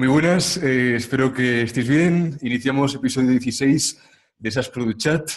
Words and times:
Muy 0.00 0.08
buenas, 0.08 0.56
eh, 0.56 0.96
espero 0.96 1.30
que 1.30 1.60
estéis 1.60 1.86
bien. 1.86 2.38
Iniciamos 2.40 2.94
episodio 2.94 3.32
16 3.32 4.00
de 4.38 4.50
SAS 4.50 4.70
Product 4.70 4.98
Chat 4.98 5.30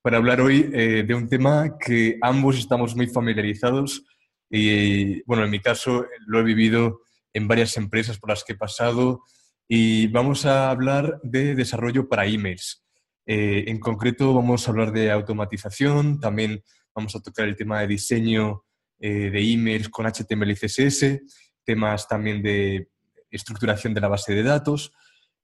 para 0.00 0.16
hablar 0.16 0.40
hoy 0.40 0.70
eh, 0.72 1.04
de 1.06 1.14
un 1.14 1.28
tema 1.28 1.76
que 1.78 2.16
ambos 2.22 2.56
estamos 2.56 2.96
muy 2.96 3.08
familiarizados 3.08 4.06
y, 4.48 5.22
bueno, 5.24 5.44
en 5.44 5.50
mi 5.50 5.60
caso 5.60 6.06
lo 6.26 6.40
he 6.40 6.44
vivido 6.44 7.02
en 7.34 7.46
varias 7.46 7.76
empresas 7.76 8.18
por 8.18 8.30
las 8.30 8.42
que 8.42 8.54
he 8.54 8.56
pasado 8.56 9.22
y 9.68 10.06
vamos 10.06 10.46
a 10.46 10.70
hablar 10.70 11.20
de 11.22 11.54
desarrollo 11.54 12.08
para 12.08 12.24
emails. 12.24 12.86
Eh, 13.26 13.64
en 13.66 13.78
concreto 13.78 14.32
vamos 14.32 14.66
a 14.66 14.70
hablar 14.70 14.92
de 14.92 15.10
automatización, 15.10 16.20
también 16.20 16.64
vamos 16.94 17.14
a 17.14 17.20
tocar 17.20 17.46
el 17.46 17.54
tema 17.54 17.80
de 17.80 17.88
diseño 17.88 18.64
de 18.98 19.52
emails 19.52 19.90
con 19.90 20.06
HTML 20.06 20.52
y 20.52 20.54
CSS, 20.54 21.20
temas 21.66 22.08
también 22.08 22.42
de 22.42 22.88
estructuración 23.30 23.94
de 23.94 24.00
la 24.00 24.08
base 24.08 24.34
de 24.34 24.42
datos. 24.42 24.92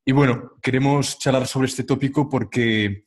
Y 0.04 0.12
bueno, 0.12 0.54
queremos 0.62 1.18
charlar 1.18 1.46
sobre 1.46 1.68
este 1.68 1.84
tópico 1.84 2.28
porque, 2.28 3.04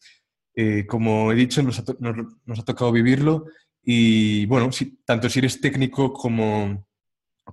eh, 0.55 0.85
como 0.87 1.31
he 1.31 1.35
dicho, 1.35 1.61
nos 1.61 1.79
ha, 1.79 2.63
tocado 2.65 2.91
vivirlo 2.91 3.45
y 3.83 4.45
bueno, 4.45 4.71
si, 4.71 4.97
tanto 5.05 5.29
si 5.29 5.39
eres 5.39 5.59
técnico 5.59 6.13
como, 6.13 6.87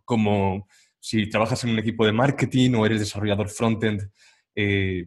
como 0.05 0.69
si 0.99 1.29
trabajas 1.29 1.65
en 1.65 1.71
un 1.71 1.79
equipo 1.79 2.07
de 2.07 2.13
marketing 2.13 2.75
o 2.75 2.87
eres 2.87 3.01
desarrollador 3.01 3.49
frontend 3.49 4.09
eh, 4.55 5.07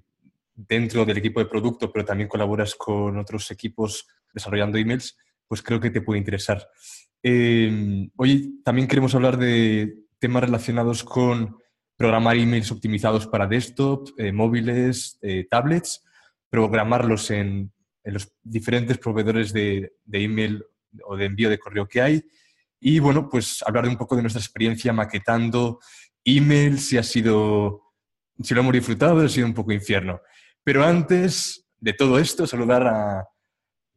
dentro 0.53 1.05
del 1.05 1.17
equipo 1.17 1.39
de 1.39 1.47
producto, 1.47 1.91
pero 1.91 2.05
también 2.05 2.29
colaboras 2.29 2.75
con 2.75 3.17
otros 3.17 3.49
equipos 3.51 4.07
desarrollando 4.33 4.77
emails, 4.77 5.17
pues 5.47 5.61
creo 5.61 5.79
que 5.79 5.89
te 5.89 6.01
puede 6.01 6.19
interesar. 6.19 6.67
Eh, 7.23 8.09
hoy 8.17 8.61
también 8.63 8.87
queremos 8.87 9.15
hablar 9.15 9.37
de 9.37 9.95
temas 10.19 10.43
relacionados 10.43 11.03
con 11.03 11.57
programar 11.97 12.37
emails 12.37 12.71
optimizados 12.71 13.27
para 13.27 13.47
desktop, 13.47 14.09
eh, 14.17 14.31
móviles, 14.31 15.17
eh, 15.21 15.47
tablets, 15.49 16.03
programarlos 16.49 17.31
en, 17.31 17.71
los 18.03 18.31
diferentes 18.43 18.99
proveedores 18.99 19.51
de, 19.51 19.91
email 20.11 20.63
o 21.05 21.17
de 21.17 21.25
envío 21.25 21.49
de 21.49 21.57
correo 21.57 21.87
que 21.87 22.01
hay. 22.01 22.23
Y 22.79 22.99
bueno, 22.99 23.27
pues 23.27 23.63
hablar 23.65 23.87
un 23.87 23.97
poco 23.97 24.15
de 24.15 24.21
nuestra 24.21 24.41
experiencia 24.41 24.93
maquetando 24.93 25.79
emails, 26.23 26.89
si 26.89 26.97
ha 26.97 27.03
sido, 27.03 27.93
si 28.39 28.53
lo 28.53 28.61
hemos 28.61 28.73
disfrutado, 28.73 29.21
ha 29.21 29.29
sido 29.29 29.47
un 29.47 29.55
poco 29.55 29.71
infierno. 29.71 30.21
Pero 30.63 30.83
antes 30.83 31.67
de 31.79 31.93
todo 31.93 32.19
esto, 32.19 32.45
saludar 32.45 33.25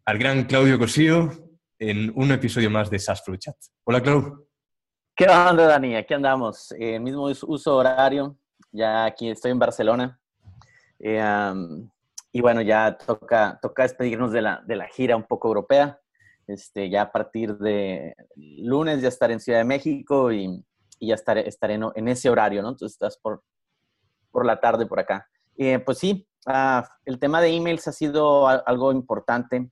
al 0.05 0.19
gran 0.19 0.45
Claudio 0.45 0.79
Cosío 0.79 1.31
en 1.79 2.11
un 2.15 2.33
episodio 2.33 2.71
más 2.71 2.91
de 2.91 2.99
SAS 2.99 3.23
Chat. 3.39 3.57
Hola, 3.85 4.03
Claudio. 4.03 4.48
¿Qué 5.19 5.25
onda, 5.29 5.67
Dani? 5.67 5.97
Aquí 5.97 6.15
andamos. 6.15 6.73
Eh, 6.79 7.01
mismo 7.01 7.25
uso 7.25 7.77
horario. 7.77 8.37
Ya 8.71 9.05
aquí 9.05 9.29
estoy 9.29 9.51
en 9.51 9.59
Barcelona. 9.59 10.17
Eh, 11.01 11.53
y 12.31 12.41
bueno, 12.41 12.61
ya 12.63 12.97
toca, 12.97 13.59
toca 13.61 13.83
despedirnos 13.83 14.31
de 14.31 14.43
la, 14.43 14.63
de 14.65 14.77
la 14.77 14.87
gira 14.87 15.17
un 15.17 15.25
poco 15.25 15.49
europea. 15.49 16.01
Este, 16.47 16.89
ya 16.89 17.03
a 17.03 17.11
partir 17.11 17.59
de 17.59 18.15
lunes 18.37 19.03
ya 19.03 19.09
estaré 19.09 19.33
en 19.33 19.41
Ciudad 19.41 19.59
de 19.59 19.65
México 19.65 20.31
y, 20.31 20.65
y 21.01 21.09
ya 21.09 21.17
estaré, 21.17 21.49
estaré 21.49 21.75
en, 21.75 22.07
ese 22.07 22.31
horario, 22.31 22.63
¿no? 22.63 22.69
Entonces 22.69 22.95
estás 22.95 23.19
por, 23.19 23.43
por 24.31 24.47
la 24.47 24.61
tarde 24.61 24.87
por 24.87 25.01
acá. 25.01 25.29
Eh, 25.57 25.81
pues 25.81 25.99
sí, 25.99 26.29
ah, 26.47 26.89
el 27.05 27.19
tema 27.19 27.41
de 27.41 27.57
emails 27.57 27.89
ha 27.89 27.93
sido 27.93 28.47
algo 28.47 28.93
importante 28.93 29.69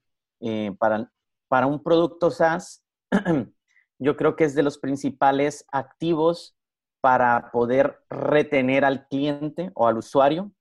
para, 0.77 1.09
para 1.47 1.67
un 1.67 1.81
producto 1.81 2.31
SaaS. 2.31 2.83
yo 3.99 4.15
creo 4.15 4.35
que 4.35 4.43
es 4.43 4.55
de 4.55 4.63
los 4.63 4.77
principales 4.77 5.65
activos 5.71 6.55
para 7.01 7.51
poder 7.51 8.03
retener 8.09 8.85
al 8.85 9.07
cliente 9.07 9.71
o 9.75 9.87
al 9.87 9.97
usuario 9.97 10.51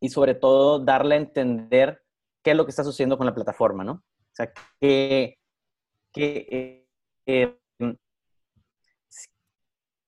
y 0.00 0.10
sobre 0.10 0.34
todo 0.34 0.78
darle 0.78 1.14
a 1.14 1.18
entender 1.18 2.02
qué 2.42 2.52
es 2.52 2.56
lo 2.56 2.64
que 2.64 2.70
está 2.70 2.84
sucediendo 2.84 3.16
con 3.18 3.26
la 3.26 3.34
plataforma, 3.34 3.84
¿no? 3.84 3.92
O 3.92 4.32
sea, 4.32 4.52
que, 4.80 5.38
que 6.12 6.46
eh, 6.50 6.88
eh, 7.26 7.58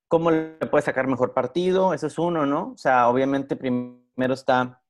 cómo 0.09 0.31
le 0.31 0.57
puede 0.71 0.83
sacar 0.83 1.07
mejor 1.07 1.35
partido, 1.35 1.95
eso 1.95 2.07
es 2.07 2.19
uno, 2.19 2.47
¿no? 2.47 2.73
O 2.73 2.77
sea, 2.77 3.09
obviamente 3.09 3.57
primero 3.57 4.35
está 4.35 4.83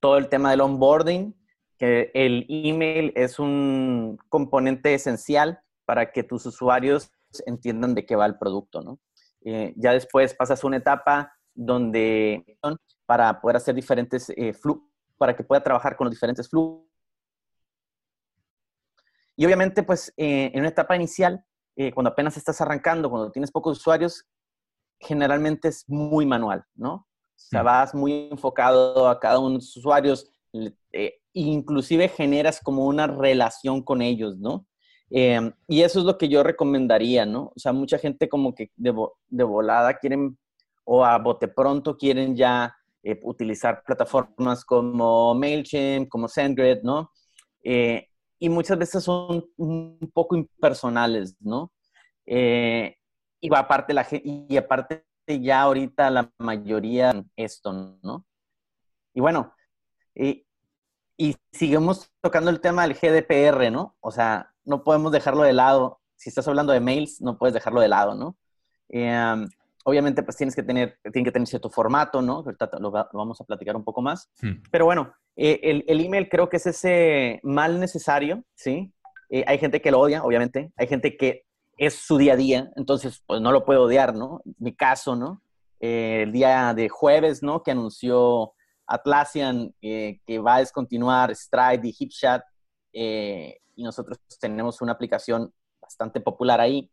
todo 0.00 0.18
el 0.18 0.28
tema 0.28 0.50
del 0.50 0.60
onboarding, 0.60 1.34
que 1.76 2.10
el 2.14 2.46
email 2.48 3.12
es 3.14 3.38
un 3.38 4.18
componente 4.28 4.94
esencial 4.94 5.62
para 5.88 6.12
que 6.12 6.22
tus 6.22 6.44
usuarios 6.44 7.10
entiendan 7.46 7.94
de 7.94 8.04
qué 8.04 8.14
va 8.14 8.26
el 8.26 8.36
producto, 8.36 8.82
¿no? 8.82 9.00
Eh, 9.40 9.72
ya 9.74 9.92
después 9.92 10.34
pasas 10.34 10.62
una 10.62 10.76
etapa 10.76 11.32
donde 11.54 12.58
para 13.06 13.40
poder 13.40 13.56
hacer 13.56 13.74
diferentes 13.74 14.28
eh, 14.36 14.52
para 15.16 15.34
que 15.34 15.44
pueda 15.44 15.62
trabajar 15.62 15.96
con 15.96 16.04
los 16.04 16.12
diferentes 16.12 16.46
flujos. 16.46 16.84
Y 19.34 19.46
obviamente, 19.46 19.82
pues, 19.82 20.12
eh, 20.18 20.50
en 20.52 20.60
una 20.60 20.68
etapa 20.68 20.94
inicial, 20.94 21.42
eh, 21.74 21.90
cuando 21.90 22.10
apenas 22.10 22.36
estás 22.36 22.60
arrancando, 22.60 23.08
cuando 23.08 23.32
tienes 23.32 23.50
pocos 23.50 23.78
usuarios, 23.78 24.26
generalmente 25.00 25.68
es 25.68 25.88
muy 25.88 26.26
manual, 26.26 26.66
¿no? 26.74 26.92
O 26.92 27.06
sea, 27.34 27.62
mm. 27.62 27.64
vas 27.64 27.94
muy 27.94 28.28
enfocado 28.30 29.08
a 29.08 29.18
cada 29.18 29.38
uno 29.38 29.50
de 29.50 29.54
los 29.54 29.74
usuarios, 29.74 30.30
inclusive 31.32 32.08
generas 32.10 32.60
como 32.60 32.84
una 32.84 33.06
relación 33.06 33.82
con 33.82 34.02
ellos, 34.02 34.36
¿no? 34.36 34.67
Em, 35.10 35.52
y 35.66 35.82
eso 35.82 36.00
es 36.00 36.04
lo 36.04 36.18
que 36.18 36.28
yo 36.28 36.42
recomendaría, 36.42 37.24
¿no? 37.24 37.52
O 37.56 37.58
sea, 37.58 37.72
mucha 37.72 37.98
gente 37.98 38.28
como 38.28 38.54
que 38.54 38.70
de, 38.76 38.92
volada 39.44 39.94
quieren, 39.98 40.38
o 40.84 41.04
a 41.04 41.18
bote 41.18 41.48
pronto 41.48 41.96
quieren 41.96 42.36
ya 42.36 42.76
eh, 43.02 43.18
utilizar 43.22 43.82
plataformas 43.84 44.64
como 44.64 45.34
MailChimp, 45.34 46.08
como 46.08 46.28
SendGrid, 46.28 46.82
¿no? 46.82 47.10
Eh, 47.62 48.08
y 48.38 48.48
muchas 48.48 48.78
veces 48.78 49.02
son 49.04 49.44
un 49.56 50.10
poco 50.12 50.36
impersonales, 50.36 51.36
¿no? 51.40 51.72
Eh, 52.26 52.96
y 53.40 53.54
aparte 53.54 53.94
la 53.94 54.06
y 54.10 54.56
aparte 54.56 55.04
ya 55.26 55.62
ahorita 55.62 56.10
la 56.10 56.30
mayoría 56.38 57.24
esto, 57.36 57.98
¿no? 58.02 58.26
Y 59.14 59.20
bueno, 59.20 59.54
y, 60.14 60.46
y 61.16 61.36
seguimos 61.52 62.10
tocando 62.20 62.50
el 62.50 62.60
tema 62.60 62.86
del 62.86 62.94
GDPR, 62.94 63.70
¿no? 63.72 63.96
O 64.00 64.10
sea, 64.10 64.54
no 64.68 64.84
podemos 64.84 65.10
dejarlo 65.10 65.42
de 65.42 65.54
lado. 65.54 65.98
Si 66.14 66.28
estás 66.28 66.46
hablando 66.46 66.72
de 66.72 66.80
mails, 66.80 67.20
no 67.20 67.38
puedes 67.38 67.54
dejarlo 67.54 67.80
de 67.80 67.88
lado, 67.88 68.14
¿no? 68.14 68.36
Em, 68.90 69.48
obviamente, 69.84 70.22
pues 70.22 70.36
tienes 70.36 70.54
que 70.54 70.62
tener, 70.62 70.98
tiene 71.10 71.24
que 71.24 71.32
tener 71.32 71.48
cierto 71.48 71.70
formato, 71.70 72.20
¿no? 72.20 72.44
Ahorita 72.44 72.70
lo, 72.78 72.90
vamos 72.90 73.40
a 73.40 73.44
platicar 73.44 73.74
un 73.74 73.84
poco 73.84 74.02
más. 74.02 74.28
Hmm. 74.42 74.62
Pero 74.70 74.84
bueno, 74.84 75.12
eh, 75.36 75.58
el, 75.62 75.84
el, 75.88 76.04
email 76.04 76.28
creo 76.28 76.48
que 76.48 76.58
es 76.58 76.66
ese 76.66 77.40
mal 77.42 77.80
necesario, 77.80 78.44
¿sí? 78.54 78.92
Eh, 79.30 79.44
hay 79.46 79.58
gente 79.58 79.80
que 79.80 79.90
lo 79.90 80.00
odia, 80.00 80.22
obviamente. 80.22 80.70
Hay 80.76 80.86
gente 80.86 81.16
que 81.16 81.46
es 81.78 81.94
su 81.94 82.18
día 82.18 82.34
a 82.34 82.36
día, 82.36 82.70
entonces, 82.76 83.22
pues 83.26 83.40
no 83.40 83.50
lo 83.50 83.64
puedo 83.64 83.84
odiar, 83.84 84.14
¿no? 84.14 84.42
Mi 84.58 84.74
caso, 84.74 85.16
¿no? 85.16 85.42
Eh, 85.80 86.24
el 86.24 86.32
día 86.32 86.74
de 86.74 86.90
jueves, 86.90 87.42
¿no? 87.42 87.62
Que 87.62 87.70
anunció 87.70 88.52
Atlassian 88.86 89.72
que 89.80 90.38
va 90.44 90.56
a 90.56 90.60
descontinuar 90.60 91.34
Stride 91.34 91.88
y 91.88 91.94
HipChat 91.98 92.42
y 93.78 93.84
nosotros 93.84 94.18
tenemos 94.40 94.82
una 94.82 94.92
aplicación 94.92 95.54
bastante 95.80 96.20
popular 96.20 96.60
ahí. 96.60 96.90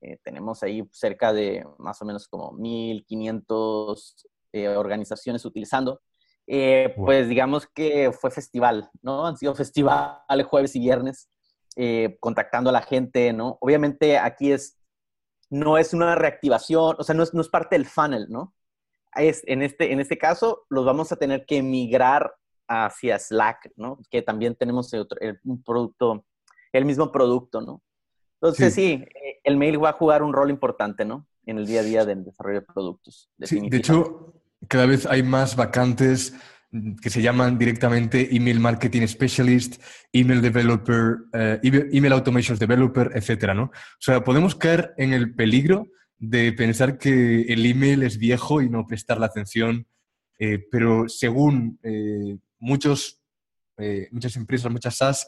Eh, 0.00 0.16
tenemos 0.22 0.62
ahí 0.62 0.88
cerca 0.92 1.32
de 1.32 1.66
más 1.78 2.00
o 2.00 2.04
menos 2.04 2.28
como 2.28 2.52
1.500 2.52 4.26
eh, 4.52 4.68
organizaciones 4.68 5.44
utilizando. 5.44 6.00
Eh, 6.46 6.94
pues 6.96 7.28
digamos 7.28 7.66
que 7.66 8.12
fue 8.12 8.30
festival, 8.30 8.88
¿no? 9.02 9.26
Han 9.26 9.36
sido 9.36 9.56
festivales 9.56 10.46
jueves 10.46 10.74
y 10.76 10.80
viernes, 10.80 11.28
contactando 12.20 12.70
a 12.70 12.72
la 12.72 12.82
gente, 12.82 13.32
¿no? 13.32 13.58
Obviamente 13.60 14.18
aquí 14.18 14.52
es, 14.52 14.78
no 15.48 15.78
es 15.78 15.92
una 15.94 16.14
reactivación, 16.14 16.96
o 16.98 17.02
sea, 17.02 17.14
no 17.14 17.24
es, 17.24 17.34
no 17.34 17.40
es 17.40 17.48
parte 17.48 17.76
del 17.76 17.86
funnel, 17.86 18.26
¿no? 18.28 18.54
Es, 19.16 19.42
en, 19.46 19.62
este, 19.62 19.92
en 19.92 20.00
este 20.00 20.18
caso, 20.18 20.64
los 20.68 20.84
vamos 20.84 21.10
a 21.10 21.16
tener 21.16 21.44
que 21.46 21.62
migrar 21.62 22.34
hacia 22.70 23.18
Slack, 23.18 23.72
¿no? 23.76 23.98
Que 24.10 24.22
también 24.22 24.54
tenemos 24.54 24.92
un 25.44 25.62
producto, 25.62 26.24
el 26.72 26.84
mismo 26.84 27.10
producto, 27.10 27.60
¿no? 27.60 27.82
Entonces 28.40 28.72
sí. 28.72 29.04
Eh, 29.04 29.40
el 29.42 29.56
mail 29.56 29.82
va 29.82 29.90
a 29.90 29.94
jugar 29.94 30.22
un 30.22 30.32
rol 30.32 30.50
importante, 30.50 31.04
¿no? 31.04 31.26
En 31.46 31.58
el 31.58 31.66
día 31.66 31.80
a 31.80 31.82
día 31.82 32.04
del 32.04 32.24
desarrollo 32.24 32.60
de 32.60 32.66
productos. 32.66 33.28
Sí, 33.40 33.68
de 33.68 33.76
hecho, 33.76 34.34
cada 34.68 34.86
vez 34.86 35.04
hay 35.06 35.22
más 35.22 35.56
vacantes 35.56 36.34
que 37.02 37.10
se 37.10 37.20
llaman 37.20 37.58
directamente 37.58 38.34
Email 38.34 38.60
Marketing 38.60 39.04
Specialist, 39.06 39.82
Email 40.12 40.40
Developer, 40.40 41.16
eh, 41.32 41.58
Email 41.62 42.12
Automation 42.12 42.56
Developer, 42.56 43.10
etcétera, 43.14 43.54
¿no? 43.54 43.64
O 43.64 43.98
sea, 43.98 44.22
podemos 44.22 44.54
caer 44.54 44.94
en 44.96 45.12
el 45.12 45.34
peligro 45.34 45.88
de 46.18 46.52
pensar 46.52 46.98
que 46.98 47.42
el 47.42 47.66
email 47.66 48.04
es 48.04 48.18
viejo 48.18 48.62
y 48.62 48.68
no 48.68 48.86
prestar 48.86 49.18
la 49.18 49.26
atención, 49.26 49.86
eh, 50.38 50.64
pero 50.70 51.08
según 51.08 51.80
muchos, 52.60 53.20
eh, 53.78 54.08
muchas 54.12 54.36
empresas, 54.36 54.70
muchas 54.70 54.96
SaaS, 54.96 55.26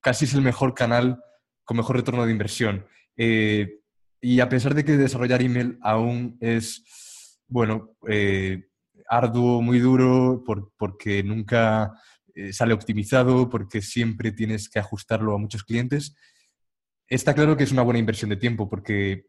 casi 0.00 0.26
es 0.26 0.34
el 0.34 0.42
mejor 0.42 0.74
canal 0.74 1.20
con 1.64 1.76
mejor 1.76 1.96
retorno 1.96 2.24
de 2.24 2.32
inversión. 2.32 2.86
Eh, 3.16 3.80
y 4.20 4.40
a 4.40 4.48
pesar 4.48 4.74
de 4.74 4.84
que 4.84 4.96
desarrollar 4.96 5.42
email 5.42 5.78
aún 5.82 6.38
es 6.40 6.84
bueno, 7.46 7.96
arduo, 9.08 9.62
muy 9.62 9.78
duro, 9.78 10.44
porque 10.76 11.22
nunca 11.22 11.94
sale 12.52 12.74
optimizado, 12.74 13.48
porque 13.48 13.80
siempre 13.80 14.32
tienes 14.32 14.68
que 14.68 14.78
ajustarlo 14.78 15.34
a 15.34 15.38
muchos 15.38 15.64
clientes. 15.64 16.14
Está 17.08 17.34
claro 17.34 17.56
que 17.56 17.64
es 17.64 17.72
una 17.72 17.82
buena 17.82 17.98
inversión 17.98 18.28
de 18.28 18.36
tiempo 18.36 18.68
porque 18.68 19.28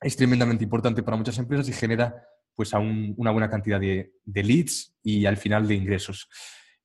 es 0.00 0.16
tremendamente 0.16 0.64
importante 0.64 1.02
para 1.02 1.16
muchas 1.16 1.38
empresas 1.38 1.68
y 1.68 1.72
genera 1.72 2.14
pues 2.54 2.72
a 2.74 2.78
una 2.78 3.30
buena 3.30 3.50
cantidad 3.50 3.80
de, 3.80 4.12
leads 4.24 4.94
y 5.02 5.26
al 5.26 5.36
final 5.36 5.68
de 5.68 5.74
ingresos. 5.74 6.28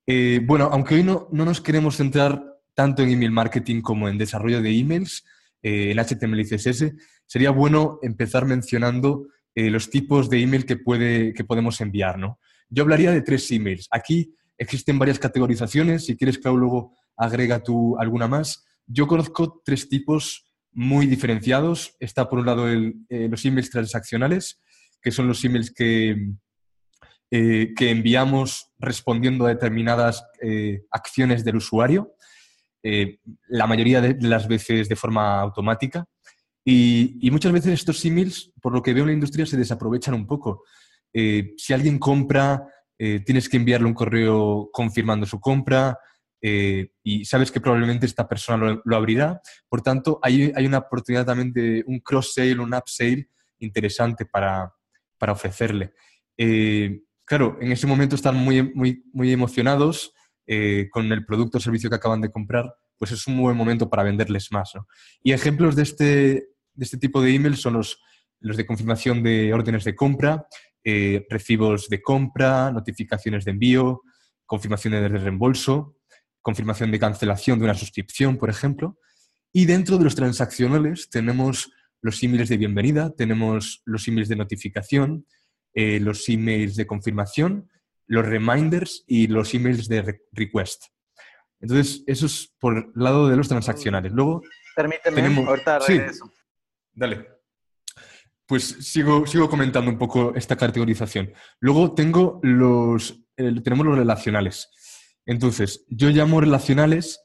Eh, 0.06 0.40
bueno, 0.44 0.68
aunque 0.72 0.96
hoy 0.96 1.04
no, 1.04 1.28
no, 1.30 1.44
nos 1.44 1.60
queremos 1.60 1.96
centrar 1.96 2.42
tanto 2.74 3.02
en 3.02 3.10
email 3.10 3.30
marketing 3.30 3.80
como 3.82 4.08
en 4.08 4.18
desarrollo 4.18 4.60
de 4.62 4.76
emails, 4.76 5.24
eh, 5.62 5.92
en 5.92 5.98
HTML 5.98 6.40
y 6.40 6.44
CSS, 6.44 6.92
sería 7.26 7.50
bueno 7.50 7.98
empezar 8.02 8.46
mencionando 8.46 9.28
eh, 9.54 9.70
los 9.70 9.90
tipos 9.90 10.28
de 10.28 10.40
email 10.40 10.66
que, 10.66 10.76
puede, 10.76 11.32
que 11.34 11.44
podemos 11.44 11.80
enviar. 11.80 12.18
¿no? 12.18 12.38
Yo 12.68 12.82
hablaría 12.82 13.12
de 13.12 13.22
tres 13.22 13.50
emails. 13.52 13.86
Aquí 13.90 14.34
existen 14.58 14.98
varias 14.98 15.18
categorizaciones. 15.18 16.06
Si 16.06 16.16
quieres, 16.16 16.38
Clau, 16.38 16.56
luego 16.56 16.96
agrega 17.16 17.62
tú 17.62 17.96
alguna 17.98 18.26
más. 18.26 18.64
Yo 18.86 19.06
conozco 19.06 19.62
tres 19.64 19.88
tipos 19.88 20.46
muy 20.72 21.06
diferenciados. 21.06 21.94
Está 22.00 22.28
por 22.28 22.40
un 22.40 22.46
lado 22.46 22.66
los 22.66 23.44
emails 23.44 23.70
transaccionales, 23.70 24.60
que 25.00 25.10
son 25.12 25.28
los 25.28 25.44
emails 25.44 25.70
que, 25.70 26.16
eh, 27.34 27.72
que 27.74 27.88
enviamos 27.88 28.72
respondiendo 28.78 29.46
a 29.46 29.48
determinadas 29.48 30.22
eh, 30.42 30.82
acciones 30.90 31.42
del 31.42 31.56
usuario, 31.56 32.14
eh, 32.82 33.20
la 33.48 33.66
mayoría 33.66 34.02
de 34.02 34.18
las 34.20 34.46
veces 34.46 34.86
de 34.86 34.96
forma 34.96 35.40
automática. 35.40 36.04
Y, 36.62 37.26
muchas 37.30 37.52
veces 37.52 37.72
estos 37.72 38.04
emails, 38.04 38.52
por 38.60 38.74
lo 38.74 38.82
que 38.82 38.92
veo 38.92 39.04
en 39.04 39.08
la 39.08 39.14
industria, 39.14 39.46
se 39.46 39.56
desaprovechan 39.56 40.12
un 40.12 40.26
poco. 40.26 40.64
si 41.12 41.72
alguien 41.72 41.98
compra, 41.98 42.66
tienes 42.98 43.48
que 43.48 43.56
enviarle 43.56 43.86
un 43.86 43.94
correo 43.94 44.68
confirmando 44.70 45.24
su 45.24 45.40
compra 45.40 45.98
y 46.42 47.24
sabes 47.24 47.50
que 47.50 47.60
probablemente 47.60 48.04
esta 48.04 48.28
persona 48.28 48.78
lo, 48.84 48.96
abrirá. 48.96 49.40
Por 49.70 49.80
tanto, 49.80 50.20
hay, 50.22 50.52
hay, 50.54 50.66
una 50.66 50.78
oportunidad 50.78 51.24
también 51.24 51.50
de 51.52 51.82
un 51.86 52.00
cross-sale, 52.00 52.60
un 52.60 52.74
up-sale 52.74 53.30
interesante 53.58 54.26
para, 54.26 54.70
para 55.18 55.32
ofrecerle. 55.32 55.94
Eh, 56.36 57.00
claro, 57.32 57.56
en 57.62 57.72
ese 57.72 57.86
momento 57.86 58.14
están 58.14 58.36
muy, 58.36 58.62
muy, 58.74 59.04
muy 59.14 59.32
emocionados 59.32 60.12
eh, 60.46 60.88
con 60.90 61.10
el 61.10 61.24
producto 61.24 61.56
o 61.56 61.60
servicio 61.62 61.88
que 61.88 61.96
acaban 61.96 62.20
de 62.20 62.30
comprar, 62.30 62.74
pues 62.98 63.10
es 63.10 63.26
un 63.26 63.38
buen 63.40 63.56
momento 63.56 63.88
para 63.88 64.02
venderles 64.02 64.52
más. 64.52 64.74
Y 65.22 65.32
ejemplos 65.32 65.74
de 65.74 65.82
este, 65.82 66.04
de 66.04 66.84
este 66.84 66.98
tipo 66.98 67.22
de 67.22 67.34
emails 67.34 67.62
son 67.62 67.72
los, 67.72 67.98
los 68.40 68.58
de 68.58 68.66
confirmación 68.66 69.22
de 69.22 69.54
órdenes 69.54 69.84
de 69.84 69.96
compra, 69.96 70.46
eh, 70.84 71.24
recibos 71.30 71.88
de 71.88 72.02
compra, 72.02 72.70
notificaciones 72.70 73.46
de 73.46 73.52
envío, 73.52 74.02
confirmaciones 74.44 75.00
de 75.00 75.16
reembolso, 75.16 75.96
confirmación 76.42 76.90
de 76.90 76.98
cancelación 76.98 77.58
de 77.58 77.64
una 77.64 77.74
suscripción, 77.74 78.36
por 78.36 78.50
ejemplo. 78.50 78.98
Y 79.54 79.64
dentro 79.64 79.96
de 79.96 80.04
los 80.04 80.16
transaccionales 80.16 81.08
tenemos 81.08 81.72
los 82.02 82.22
emails 82.22 82.50
de 82.50 82.58
bienvenida, 82.58 83.14
tenemos 83.16 83.80
los 83.86 84.06
emails 84.06 84.28
de 84.28 84.36
notificación, 84.36 85.24
eh, 85.74 86.00
los 86.00 86.28
emails 86.28 86.76
de 86.76 86.86
confirmación, 86.86 87.70
los 88.06 88.26
reminders 88.26 89.04
y 89.06 89.26
los 89.26 89.54
emails 89.54 89.88
de 89.88 90.20
request. 90.32 90.84
Entonces, 91.60 92.02
eso 92.06 92.26
es 92.26 92.52
por 92.58 92.76
el 92.76 92.90
lado 92.94 93.28
de 93.28 93.36
los 93.36 93.48
transaccionales. 93.48 94.12
Luego, 94.12 94.42
Permíteme, 94.74 95.46
ahorita 95.46 95.78
regreso. 95.80 96.26
Sí, 96.26 96.32
dale. 96.92 97.28
Pues 98.46 98.64
sigo, 98.64 99.26
sigo 99.26 99.48
comentando 99.48 99.90
un 99.90 99.98
poco 99.98 100.34
esta 100.34 100.56
categorización. 100.56 101.32
Luego 101.60 101.94
tengo 101.94 102.40
los, 102.42 103.22
tenemos 103.36 103.86
los 103.86 103.96
relacionales. 103.96 104.70
Entonces, 105.24 105.84
yo 105.88 106.10
llamo 106.10 106.40
relacionales, 106.40 107.22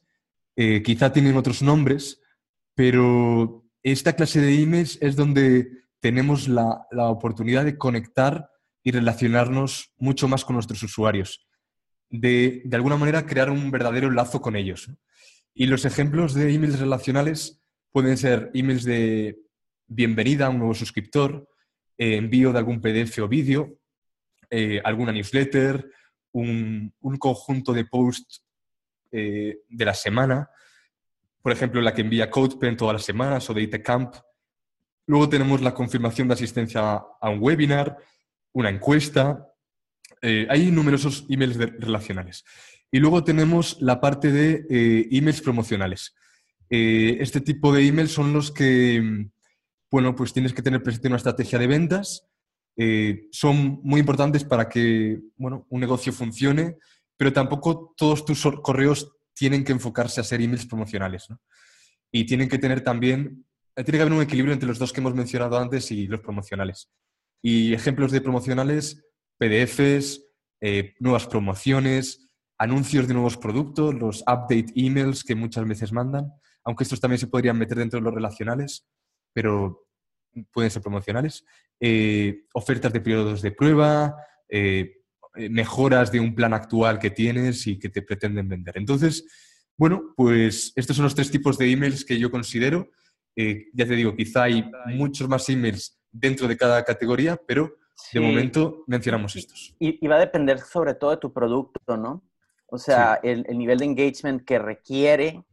eh, 0.55 0.83
quizá 0.83 1.11
tienen 1.11 1.35
otros 1.35 1.61
nombres, 1.61 2.21
pero 2.75 3.65
esta 3.81 4.13
clase 4.13 4.39
de 4.39 4.61
emails 4.61 4.99
es 5.01 5.15
donde 5.15 5.69
tenemos 5.99 6.47
la, 6.47 6.85
oportunidad 6.91 7.65
de 7.65 7.77
conectar 7.77 8.49
y 8.83 8.91
relacionarnos 8.91 9.93
mucho 9.97 10.27
más 10.27 10.45
con 10.45 10.55
nuestros 10.55 10.81
usuarios. 10.83 11.47
De, 12.09 12.63
alguna 12.71 12.97
manera 12.97 13.25
crear 13.25 13.49
un 13.49 13.71
verdadero 13.71 14.11
lazo 14.11 14.41
con 14.41 14.55
ellos. 14.55 14.89
Y 15.53 15.65
los 15.65 15.85
ejemplos 15.85 16.33
de 16.33 16.53
emails 16.53 16.79
relacionales 16.79 17.61
pueden 17.91 18.17
ser 18.17 18.51
emails 18.53 18.83
de 18.83 19.39
bienvenida 19.87 20.45
a 20.45 20.49
un 20.49 20.59
nuevo 20.59 20.73
suscriptor, 20.73 21.49
eh, 21.97 22.15
envío 22.15 22.53
de 22.53 22.59
algún 22.59 22.79
PDF 22.79 23.19
o 23.19 23.27
vídeo, 23.27 23.79
eh, 24.49 24.79
alguna 24.83 25.11
newsletter, 25.11 25.89
un, 26.31 26.93
conjunto 27.19 27.73
de 27.73 27.85
posts 27.85 28.43
eh, 29.11 29.59
de 29.67 29.85
la 29.85 29.93
semana, 29.93 30.49
por 31.47 31.51
ejemplo, 31.51 31.81
la 31.81 31.93
que 31.93 32.01
envía 32.01 32.29
CodePen 32.29 32.75
todas 32.75 32.95
las 32.95 33.05
semanas 33.05 33.49
o 33.49 33.53
de 33.53 33.61
ITCamp. 33.61 34.15
Luego 35.07 35.29
tenemos 35.29 35.61
la 35.61 35.73
confirmación 35.73 36.27
de 36.27 36.33
asistencia 36.33 37.01
a 37.21 37.29
un 37.29 37.39
webinar, 37.41 37.97
una 38.53 38.69
encuesta. 38.69 39.47
Eh, 40.21 40.45
hay 40.49 40.69
numerosos 40.69 41.25
emails 41.29 41.57
relacionales. 41.57 42.43
Y 42.91 42.99
luego 42.99 43.23
tenemos 43.23 43.77
la 43.81 44.01
parte 44.01 44.31
de 44.31 44.65
eh, 44.69 45.07
emails 45.11 45.41
promocionales. 45.41 46.13
Eh, 46.69 47.17
este 47.21 47.39
tipo 47.39 47.73
de 47.73 47.87
emails 47.87 48.11
son 48.11 48.33
los 48.33 48.51
que, 48.51 49.29
bueno, 49.89 50.13
pues 50.13 50.33
tienes 50.33 50.53
que 50.53 50.61
tener 50.61 50.83
presente 50.83 51.07
una 51.07 51.17
estrategia 51.17 51.57
de 51.57 51.67
ventas. 51.67 52.27
son 53.31 53.79
muy 53.83 53.99
importantes 54.01 54.43
para 54.43 54.67
que, 54.67 55.19
bueno, 55.37 55.65
un 55.69 55.79
negocio 55.79 56.11
funcione, 56.11 56.75
pero 57.15 57.33
tampoco 57.33 57.93
todos 57.97 58.23
tus 58.25 58.43
correos 58.61 59.09
tienen 59.33 59.63
que 59.63 59.71
enfocarse 59.71 60.19
a 60.19 60.23
ser 60.23 60.41
emails 60.41 60.65
promocionales. 60.65 61.27
Y 62.11 62.25
tienen 62.25 62.49
que 62.49 62.59
tener 62.59 62.81
también, 62.81 63.46
tiene 63.83 63.97
que 63.97 64.01
haber 64.01 64.13
un 64.13 64.21
equilibrio 64.21 64.53
entre 64.53 64.67
los 64.67 64.79
dos 64.79 64.91
que 64.91 65.01
hemos 65.01 65.13
mencionado 65.13 65.57
antes 65.57 65.91
y 65.91 66.07
los 66.07 66.21
promocionales. 66.21 66.89
Y 67.41 67.73
ejemplos 67.73 68.11
de 68.11 68.21
promocionales, 68.21 69.05
PDFs, 69.37 70.23
eh, 70.61 70.95
nuevas 70.99 71.27
promociones, 71.27 72.27
anuncios 72.57 73.07
de 73.07 73.13
nuevos 73.13 73.37
productos, 73.37 73.93
los 73.93 74.21
update 74.21 74.73
emails 74.75 75.23
que 75.23 75.35
muchas 75.35 75.67
veces 75.67 75.91
mandan, 75.91 76.31
aunque 76.63 76.83
estos 76.83 76.99
también 76.99 77.19
se 77.19 77.27
podrían 77.27 77.57
meter 77.57 77.77
dentro 77.77 77.99
de 77.99 78.03
los 78.03 78.13
relacionales, 78.13 78.87
pero 79.31 79.87
pueden 80.51 80.71
ser 80.71 80.81
promocionales, 80.81 81.45
eh, 81.79 82.45
ofertas 82.53 82.91
de 82.91 83.01
periodos 83.01 83.41
de 83.43 83.51
prueba, 83.51 84.15
eh, 84.49 85.03
mejoras 85.49 86.11
de 86.11 86.19
un 86.19 86.33
plan 86.33 86.53
actual 86.53 86.97
que 86.97 87.11
tienes 87.11 87.67
y 87.67 87.77
que 87.77 87.89
te 87.89 88.01
pretenden 88.01 88.49
vender. 88.49 88.77
Entonces, 88.77 89.25
bueno, 89.77 90.13
pues 90.15 90.73
estos 90.75 90.95
son 90.95 91.03
los 91.03 91.13
tres 91.13 91.29
tipos 91.29 91.57
de 91.59 91.71
emails 91.71 92.03
que 92.03 92.17
yo 92.17 92.31
considero. 92.31 92.89
Eh, 93.39 93.67
ya 93.71 93.85
te 93.85 93.93
digo, 93.93 94.15
quizá 94.15 94.43
hay 94.43 94.67
muchos 94.87 95.29
más 95.29 95.47
emails 95.47 95.95
dentro 96.11 96.47
de 96.47 96.57
cada 96.57 96.83
categoría, 96.83 97.39
pero 97.47 97.77
de 98.11 98.19
momento 98.19 98.83
mencionamos 98.87 99.35
estos. 99.35 99.75
Y, 99.79 100.05
va 100.07 100.15
a 100.15 100.19
depender 100.19 100.59
sobre 100.59 100.95
todo 100.95 101.11
de 101.11 101.17
tu 101.17 101.31
producto, 101.31 101.97
¿no? 101.97 102.23
O 102.65 102.79
sea, 102.79 103.19
el, 103.21 103.45
nivel 103.55 103.77
de 103.77 103.85
engagement 103.85 104.43
que 104.43 104.57
requiere 104.57 105.43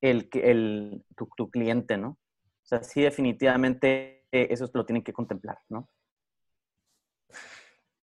el, 0.00 0.28
el, 0.32 1.04
tu, 1.16 1.28
tu, 1.36 1.48
cliente, 1.48 1.96
¿no? 1.96 2.08
O 2.08 2.66
sea, 2.66 2.82
sí, 2.82 3.02
definitivamente 3.02 4.26
eh, 4.32 4.48
eso 4.50 4.68
lo 4.74 4.84
tienen 4.84 5.04
que 5.04 5.12
contemplar, 5.12 5.58
¿no? 5.68 5.88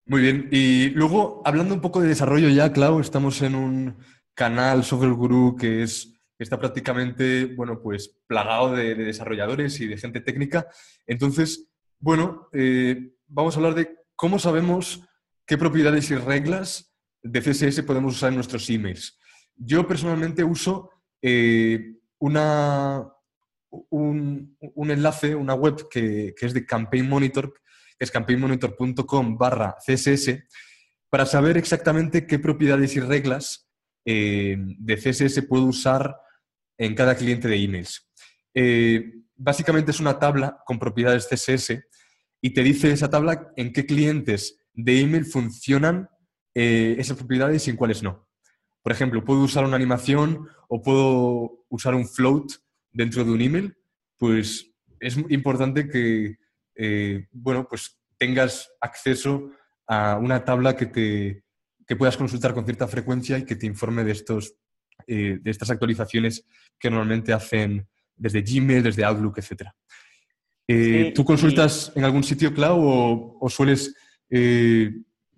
Muy 0.05 0.21
bien. 0.21 0.47
Y 0.49 0.91
luego, 0.91 1.41
hablando 1.43 1.73
un 1.73 1.81
poco 1.81 1.99
de 1.99 2.07
desarrollo 2.07 2.47
ya, 2.47 2.71
Clau, 2.71 3.01
estamos 3.01 3.41
en 3.41 3.55
un 3.55 3.97
canal 4.33 4.85
Software 4.85 5.13
Guru 5.13 5.57
que 5.57 5.83
es 5.83 6.14
está 6.37 6.59
prácticamente, 6.59 7.45
bueno, 7.45 7.81
pues 7.81 8.17
plagado 8.27 8.75
de, 8.75 8.95
desarrolladores 8.95 9.79
y 9.79 9.87
de 9.87 9.97
gente 9.97 10.21
técnica. 10.21 10.67
Entonces, 11.07 11.69
bueno, 11.99 12.49
eh, 12.53 13.13
vamos 13.27 13.55
a 13.55 13.59
hablar 13.59 13.75
de 13.75 13.95
cómo 14.15 14.39
sabemos 14.39 15.01
qué 15.45 15.57
propiedades 15.57 16.11
y 16.11 16.15
reglas 16.15 16.93
de 17.21 17.41
CSS 17.41 17.81
podemos 17.83 18.15
usar 18.15 18.29
en 18.29 18.35
nuestros 18.35 18.69
emails. 18.69 19.17
Yo 19.55 19.87
personalmente 19.87 20.43
uso 20.43 20.89
eh, 21.21 21.95
una, 22.19 23.07
un, 23.89 24.57
enlace, 24.77 25.35
una 25.35 25.53
web 25.53 25.87
que, 25.89 26.33
que, 26.37 26.45
es 26.45 26.53
de 26.53 26.65
Campaign 26.65 27.09
Monitor, 27.09 27.53
es 27.97 28.11
campaignmonitor.com 28.11 29.37
barra 29.37 29.75
CSS, 29.85 30.43
para 31.09 31.25
saber 31.25 31.57
exactamente 31.57 32.27
qué 32.27 32.39
propiedades 32.39 32.95
y 32.95 32.99
reglas 32.99 33.69
eh, 34.05 34.55
de 34.57 34.95
CSS 34.97 35.41
puedo 35.47 35.63
usar 35.65 36.15
en 36.77 36.95
cada 36.95 37.15
cliente 37.15 37.47
de 37.47 37.63
emails. 37.63 38.09
Eh, 38.53 39.13
básicamente 39.35 39.91
es 39.91 39.99
una 39.99 40.19
tabla 40.19 40.57
con 40.65 40.79
propiedades 40.79 41.27
CSS 41.27 41.79
y 42.41 42.53
te 42.53 42.63
dice 42.63 42.91
esa 42.91 43.09
tabla 43.09 43.51
en 43.55 43.73
qué 43.73 43.85
clientes 43.85 44.57
de 44.73 45.01
email 45.01 45.25
funcionan 45.25 46.09
eh, 46.53 46.95
esas 46.99 47.17
propiedades 47.17 47.67
y 47.67 47.71
en 47.71 47.77
cuáles 47.77 48.03
no. 48.03 48.27
Por 48.81 48.91
ejemplo, 48.91 49.23
puedo 49.25 49.41
usar 49.41 49.65
una 49.65 49.75
animación 49.75 50.47
o 50.69 50.81
puedo 50.81 51.65
usar 51.69 51.95
un 51.95 52.07
float 52.07 52.51
dentro 52.91 53.25
de 53.25 53.31
un 53.31 53.41
email, 53.41 53.77
pues 54.17 54.71
es 54.99 55.17
importante 55.29 55.89
que, 55.89 56.37
eh, 56.75 57.27
bueno, 57.31 57.67
pues 57.67 57.99
tengas 58.17 58.71
acceso 58.79 59.51
a 59.87 60.17
una 60.17 60.45
tabla 60.45 60.75
que, 60.75 60.85
te, 60.85 61.43
que 61.85 61.95
puedas 61.95 62.15
consultar 62.15 62.53
con 62.53 62.65
cierta 62.65 62.87
frecuencia 62.87 63.37
y 63.37 63.45
que 63.45 63.55
te 63.55 63.65
informe 63.65 64.03
de, 64.03 64.11
estos, 64.11 64.55
eh, 65.07 65.39
de 65.41 65.51
estas 65.51 65.69
actualizaciones 65.69 66.45
que 66.79 66.89
normalmente 66.89 67.33
hacen 67.33 67.87
desde 68.15 68.41
Gmail, 68.41 68.83
desde 68.83 69.03
Outlook, 69.03 69.37
etc. 69.37 69.69
Eh, 70.67 71.13
¿Tú 71.15 71.23
consultas 71.23 71.91
en 71.95 72.05
algún 72.05 72.23
sitio 72.23 72.53
cloud 72.53 73.37
o, 73.39 73.49
sueles 73.49 73.95
eh, 74.29 74.91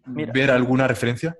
ver 0.05 0.51
alguna 0.51 0.87
referencia? 0.87 1.37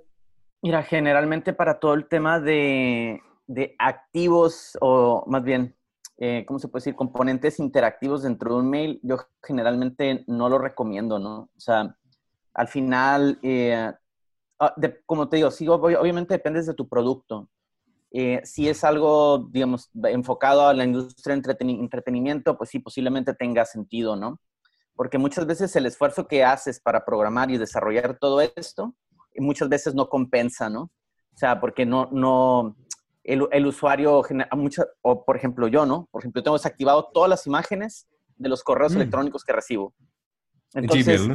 Mira, 0.60 0.82
generalmente 0.82 1.52
para 1.52 1.78
todo 1.78 1.94
el 1.94 2.06
tema 2.06 2.40
de, 2.40 3.20
de 3.46 3.74
activos 3.78 4.76
o 4.80 5.24
más 5.26 5.42
bien, 5.42 5.74
eh, 6.18 6.44
¿cómo 6.46 6.58
se 6.58 6.68
puede 6.68 6.80
decir? 6.80 6.96
Componentes 6.96 7.60
interactivos 7.60 8.24
dentro 8.24 8.54
de 8.54 8.60
un 8.60 8.68
mail, 8.68 9.00
yo 9.02 9.18
generalmente 9.42 10.24
no 10.26 10.48
lo 10.48 10.58
recomiendo, 10.58 11.18
¿no? 11.18 11.48
O 11.56 11.60
sea, 11.60 11.96
al 12.54 12.68
final, 12.68 13.38
ah, 14.58 14.74
como 15.06 15.28
te 15.28 15.36
digo, 15.36 15.50
sí, 15.50 15.66
obviamente 15.68 16.34
depende 16.34 16.62
de 16.62 16.74
tu 16.74 16.88
producto. 16.88 17.48
Eh, 18.10 18.40
si 18.44 18.68
es 18.68 18.84
algo, 18.84 19.48
digamos, 19.50 19.90
enfocado 20.04 20.66
a 20.66 20.74
la 20.74 20.84
industria 20.84 21.36
de 21.36 21.42
entretenimiento, 21.70 22.56
pues 22.56 22.70
sí, 22.70 22.78
posiblemente 22.78 23.34
tenga 23.34 23.64
sentido, 23.64 24.16
¿no? 24.16 24.40
Porque 24.94 25.18
muchas 25.18 25.46
veces 25.46 25.74
el 25.76 25.86
esfuerzo 25.86 26.26
que 26.26 26.44
haces 26.44 26.80
para 26.80 27.04
programar 27.04 27.50
y 27.50 27.58
desarrollar 27.58 28.18
todo 28.18 28.40
esto, 28.40 28.94
muchas 29.36 29.68
veces 29.68 29.94
no 29.94 30.08
compensa, 30.08 30.68
¿no? 30.70 30.82
O 31.34 31.36
sea, 31.36 31.60
porque 31.60 31.86
no, 31.86 32.08
no, 32.10 32.76
el, 33.22 33.66
usuario, 33.66 34.22
mucha, 34.52 34.84
o 35.02 35.24
por 35.24 35.36
ejemplo 35.36 35.68
yo, 35.68 35.86
¿no? 35.86 36.08
Por 36.10 36.22
ejemplo, 36.22 36.42
tengo 36.42 36.56
desactivado 36.56 37.10
todas 37.12 37.30
las 37.30 37.46
imágenes 37.46 38.08
de 38.36 38.48
los 38.48 38.64
correos 38.64 38.92
mm. 38.92 38.96
electrónicos 38.96 39.44
que 39.44 39.52
recibo. 39.52 39.94
Entonces, 40.74 41.28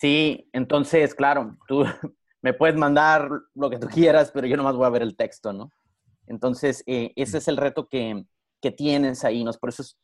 Sí, 0.00 0.48
entonces, 0.52 1.14
claro, 1.14 1.56
tú 1.66 1.84
me 2.42 2.54
puedes 2.54 2.76
mandar 2.76 3.28
lo 3.54 3.68
que 3.68 3.78
tú 3.78 3.88
quieras, 3.88 4.30
pero 4.32 4.46
yo 4.46 4.56
nomás 4.56 4.76
voy 4.76 4.86
a 4.86 4.90
ver 4.90 5.02
el 5.02 5.16
texto, 5.16 5.52
¿no? 5.52 5.70
Entonces, 6.28 6.82
eh, 6.86 7.12
ese 7.16 7.36
mm. 7.36 7.38
es 7.38 7.48
el 7.48 7.56
reto 7.56 7.88
que, 7.88 8.24
que, 8.60 8.70
tienes 8.70 9.24
ahí, 9.24 9.44
¿no? 9.44 9.52
Por 9.52 9.70
eso 9.70 9.82
es, 9.82 9.98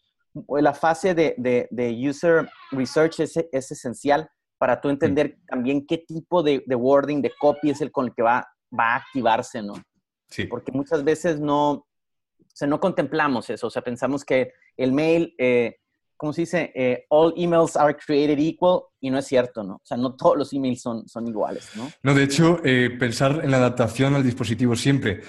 la 0.49 0.75
fase 0.75 1.15
de, 1.15 1.35
de, 1.39 2.09
user 2.09 2.49
research 2.73 3.21
es, 3.21 3.37
es, 3.37 3.71
esencial 3.71 4.29
para 4.59 4.81
tú 4.81 4.89
entender 4.89 5.39
también 5.47 5.87
qué 5.87 5.99
tipo 5.99 6.43
de, 6.43 6.63
de, 6.67 6.75
wording, 6.75 7.23
de 7.23 7.33
copy 7.39 7.71
es 7.71 7.81
el 7.81 7.93
con 7.93 8.07
el 8.07 8.15
que 8.15 8.23
va, 8.23 8.47
va 8.77 8.95
a 8.95 8.97
activarse, 8.97 9.63
¿no? 9.63 9.75
Porque 10.51 10.73
muchas 10.73 11.05
veces 11.05 11.39
no, 11.39 11.71
o 11.71 11.87
sea, 12.53 12.67
no 12.67 12.81
contemplamos 12.81 13.51
eso, 13.51 13.69
o 13.69 13.71
sea, 13.71 13.83
pensamos 13.83 14.25
que 14.25 14.53
el 14.77 14.93
mail, 14.93 15.35
eh, 15.39 15.77
¿cómo 16.17 16.33
se 16.33 16.43
dice? 16.43 16.73
Eh, 16.75 17.05
all 17.09 17.35
emails 17.37 17.77
are 17.77 17.95
created 17.95 18.39
equal 18.39 18.83
y 19.01 19.11
no 19.11 19.19
es 19.19 19.27
cierto, 19.27 19.63
¿no? 19.63 19.75
O 19.75 19.83
sea, 19.85 19.97
no 19.97 20.15
todos 20.15 20.37
los 20.37 20.53
emails 20.53 20.81
son, 20.81 21.09
son 21.09 21.27
iguales, 21.27 21.69
¿no? 21.77 21.91
No, 22.03 22.15
de 22.15 22.23
hecho, 22.23 22.61
eh, 22.65 22.91
pensar 22.99 23.41
en 23.45 23.51
la 23.51 23.59
adaptación 23.59 24.15
al 24.15 24.23
dispositivo 24.23 24.77
siempre. 24.77 25.21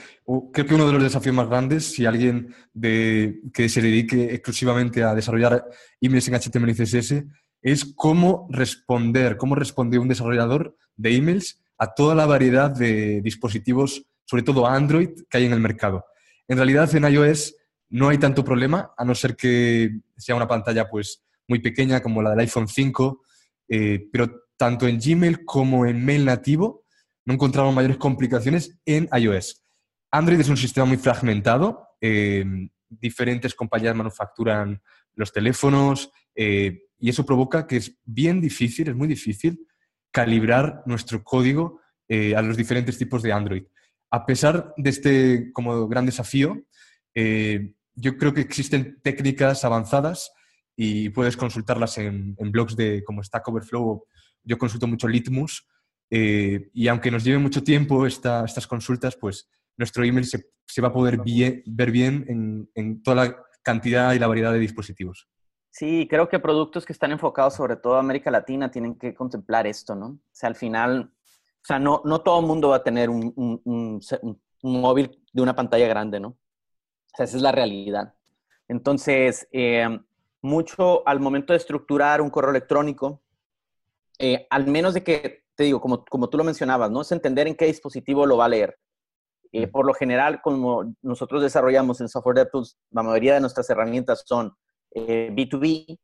Creo 0.53 0.65
que 0.65 0.75
uno 0.75 0.87
de 0.87 0.93
los 0.93 1.03
desafíos 1.03 1.35
más 1.35 1.49
grandes, 1.49 1.91
si 1.91 2.05
alguien 2.05 2.53
de, 2.73 3.41
que 3.53 3.69
se 3.69 3.81
dedique 3.81 4.33
exclusivamente 4.33 5.03
a 5.03 5.13
desarrollar 5.13 5.65
emails 6.01 6.27
en 6.27 6.35
HTML 6.35 6.69
y 6.69 6.73
CSS, 6.73 7.23
es 7.61 7.93
cómo 7.95 8.47
responder, 8.49 9.37
cómo 9.37 9.55
responde 9.55 9.99
un 9.99 10.07
desarrollador 10.07 10.75
de 10.95 11.15
emails 11.15 11.61
a 11.77 11.93
toda 11.93 12.15
la 12.15 12.25
variedad 12.25 12.69
de 12.71 13.21
dispositivos 13.21 14.05
sobre 14.25 14.43
todo 14.43 14.67
Android, 14.67 15.09
que 15.29 15.37
hay 15.37 15.45
en 15.45 15.53
el 15.53 15.59
mercado. 15.59 16.05
En 16.47 16.57
realidad 16.57 16.93
en 16.95 17.11
iOS 17.11 17.55
no 17.89 18.09
hay 18.09 18.17
tanto 18.17 18.43
problema, 18.43 18.93
a 18.97 19.05
no 19.05 19.15
ser 19.15 19.35
que 19.35 19.99
sea 20.17 20.35
una 20.35 20.47
pantalla 20.47 20.89
pues 20.89 21.23
muy 21.47 21.59
pequeña 21.59 22.01
como 22.01 22.21
la 22.21 22.31
del 22.31 22.39
iPhone 22.39 22.67
5, 22.67 23.21
eh, 23.69 24.07
pero 24.11 24.43
tanto 24.57 24.87
en 24.87 24.99
Gmail 24.99 25.45
como 25.45 25.85
en 25.85 26.03
Mail 26.03 26.25
nativo 26.25 26.83
no 27.25 27.33
encontramos 27.33 27.73
mayores 27.73 27.97
complicaciones 27.97 28.77
en 28.85 29.09
iOS. 29.11 29.63
Android 30.11 30.39
es 30.39 30.49
un 30.49 30.57
sistema 30.57 30.85
muy 30.85 30.97
fragmentado, 30.97 31.89
eh, 31.99 32.45
diferentes 32.87 33.55
compañías 33.55 33.95
manufacturan 33.95 34.81
los 35.15 35.31
teléfonos 35.31 36.11
eh, 36.35 36.83
y 36.99 37.09
eso 37.09 37.25
provoca 37.25 37.65
que 37.65 37.77
es 37.77 37.97
bien 38.05 38.41
difícil, 38.41 38.89
es 38.89 38.95
muy 38.95 39.07
difícil 39.07 39.67
calibrar 40.11 40.83
nuestro 40.85 41.23
código 41.23 41.81
a 42.07 42.41
los 42.43 42.55
diferentes 42.55 42.99
tipos 42.99 43.23
de 43.23 43.33
Android 43.33 43.63
a 44.15 44.25
pesar 44.25 44.73
de 44.77 44.89
este 44.89 45.51
como 45.51 45.87
gran 45.89 46.05
desafío, 46.05 46.63
eh, 47.15 47.73
yo 47.95 48.17
creo 48.17 48.33
que 48.33 48.41
existen 48.41 48.99
técnicas 49.01 49.63
avanzadas 49.63 50.31
y 50.75 51.09
puedes 51.09 51.37
consultarlas 51.37 51.97
en, 51.97 52.35
blogs 52.37 52.75
de 52.75 53.03
como 53.03 53.23
Stack 53.23 53.47
Overflow. 53.47 54.05
Yo 54.43 54.57
consulto 54.57 54.85
mucho 54.87 55.07
Litmus 55.07 55.67
eh, 56.09 56.69
y 56.73 56.87
aunque 56.87 57.09
nos 57.09 57.23
lleve 57.23 57.39
mucho 57.39 57.63
tiempo 57.63 58.05
estas 58.05 58.67
consultas, 58.67 59.15
pues 59.15 59.49
nuestro 59.77 60.03
email 60.03 60.25
se, 60.25 60.43
va 60.81 60.89
a 60.89 60.93
poder 60.93 61.19
ver 61.65 61.91
bien 61.91 62.25
en, 62.27 62.69
en, 62.75 63.01
toda 63.01 63.25
la 63.25 63.37
cantidad 63.63 64.13
y 64.13 64.19
la 64.19 64.27
variedad 64.27 64.51
de 64.51 64.59
dispositivos. 64.59 65.27
Sí, 65.71 66.07
creo 66.09 66.29
que 66.29 66.39
productos 66.39 66.85
que 66.85 66.93
están 66.93 67.11
enfocados 67.11 67.55
sobre 67.55 67.77
todo 67.77 67.95
a 67.95 67.99
América 67.99 68.29
Latina 68.29 68.69
tienen 68.69 68.95
que 68.95 69.13
contemplar 69.13 69.67
esto, 69.67 69.95
¿no? 69.95 70.07
O 70.07 70.21
sea, 70.31 70.47
al 70.47 70.55
final 70.55 71.11
o 71.65 71.67
sea, 71.67 71.79
no, 71.79 72.03
no 72.05 72.21
todo 72.21 72.41
el 72.41 72.45
mundo 72.45 72.69
va 72.69 72.75
a 72.75 72.83
tener 72.83 73.09
un, 73.09 73.33
un, 73.35 73.99
móvil 74.61 75.19
de 75.33 75.41
una 75.41 75.55
pantalla 75.55 75.87
grande, 75.87 76.19
¿no? 76.19 76.37
O 77.15 77.17
sea, 77.17 77.23
esa 77.23 77.37
es 77.37 77.43
la 77.43 77.53
realidad. 77.53 78.13
Entonces, 78.67 79.47
eh, 79.53 79.87
mucho 80.41 81.07
al 81.07 81.21
momento 81.21 81.53
de 81.53 81.57
estructurar 81.57 82.19
un 82.19 82.29
correo 82.29 82.49
electrónico, 82.49 83.21
eh, 84.19 84.45
al 84.49 84.67
menos 84.67 84.93
de 84.93 85.03
que, 85.05 85.45
te 85.55 85.63
digo, 85.63 85.79
como, 85.79 86.03
como 86.03 86.29
tú 86.29 86.37
lo 86.37 86.43
mencionabas, 86.43 86.91
¿no? 86.91 87.01
Es 87.01 87.13
entender 87.13 87.47
en 87.47 87.55
qué 87.55 87.67
dispositivo 87.67 88.25
lo 88.25 88.35
va 88.35 88.45
a 88.45 88.49
leer. 88.49 88.77
Eh, 89.53 89.67
por 89.67 89.85
lo 89.85 89.93
general, 89.93 90.41
como 90.41 90.93
nosotros 91.01 91.41
desarrollamos 91.41 92.01
en 92.01 92.09
Software 92.09 92.35
DevTools, 92.35 92.77
la 92.91 93.03
mayoría 93.03 93.35
de 93.35 93.39
nuestras 93.39 93.69
herramientas 93.69 94.25
son 94.25 94.53
B2B 94.93 95.97